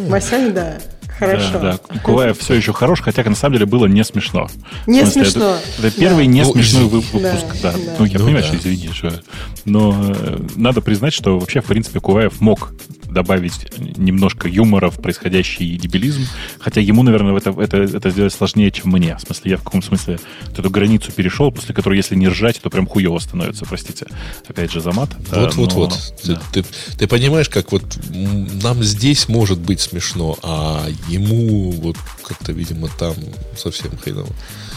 [0.07, 0.77] Масянь, да.
[1.19, 1.59] Хорошо.
[1.59, 1.99] Да, да.
[1.99, 4.47] Куваев все еще хорош, хотя на самом деле было не смешно.
[4.87, 5.57] Не смысле, смешно.
[5.77, 7.45] Это, это первый не Ну, смешной вы- выпуск.
[7.61, 7.95] Да, Да, да.
[7.99, 8.47] Ну, я Ну, понимаю, да.
[8.47, 9.21] что извини, что...
[9.65, 12.71] Но э, надо признать, что вообще, в принципе, Куваев мог
[13.09, 13.53] добавить
[13.97, 16.21] немножко юмора в происходящий дебилизм,
[16.59, 19.17] хотя ему, наверное, это, это, это сделать сложнее, чем мне.
[19.17, 22.59] В смысле, я в каком смысле вот эту границу перешел, после которой, если не ржать,
[22.61, 24.05] то прям хуево становится, простите.
[24.47, 25.09] Опять же, за мат.
[25.31, 26.13] Э, Вот, вот, вот.
[26.23, 26.41] Ты, да.
[26.53, 26.65] ты-
[26.97, 33.13] ты понимаешь, как вот нам здесь может быть смешно, а ему вот как-то, видимо, там
[33.57, 34.29] совсем хреново.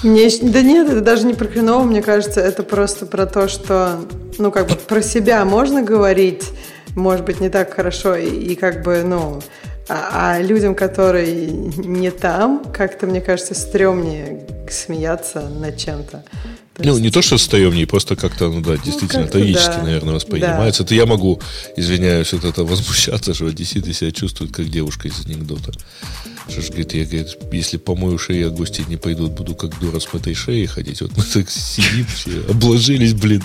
[0.02, 4.00] Мне, да нет, это даже не про хреново, мне кажется, это просто про то, что,
[4.38, 6.44] ну, как бы про себя можно говорить,
[6.95, 9.40] может быть, не так хорошо, и, и как бы, ну,
[9.88, 16.24] а, а людям, которые не там, как-то, мне кажется, стрёмнее смеяться над чем-то.
[16.78, 19.82] Ну, не то, что стоемнее, просто как-то, ну да, действительно, как-то трагически, да.
[19.82, 20.82] наверное, воспринимается.
[20.84, 21.40] Это я могу,
[21.76, 25.72] извиняюсь, от этого возмущаться, что одесситы себя чувствуют как девушка из анекдота.
[26.48, 30.00] Что ж, говорит, я, говорит, если по мою шее гости не пойдут, буду как дура
[30.00, 31.02] с этой шеей ходить.
[31.02, 33.42] Вот мы так сидим все, обложились, блин.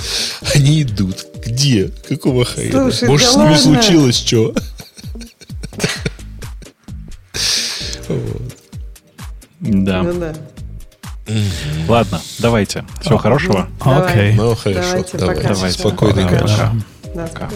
[0.55, 1.25] Они идут.
[1.45, 1.91] Где?
[2.07, 2.91] Какого хрена?
[2.91, 3.81] Слушай, Может, да с ними ладно.
[3.81, 4.55] случилось что?
[9.59, 10.33] Да.
[11.87, 12.85] Ладно, давайте.
[13.01, 13.67] Всего хорошего.
[13.81, 14.33] Окей.
[14.33, 15.17] Ну, хорошо, Давайте.
[15.17, 15.79] Давайте.
[15.79, 16.53] Спокойной Пока, ночи.
[16.57, 17.27] да.
[17.27, 17.49] Пока.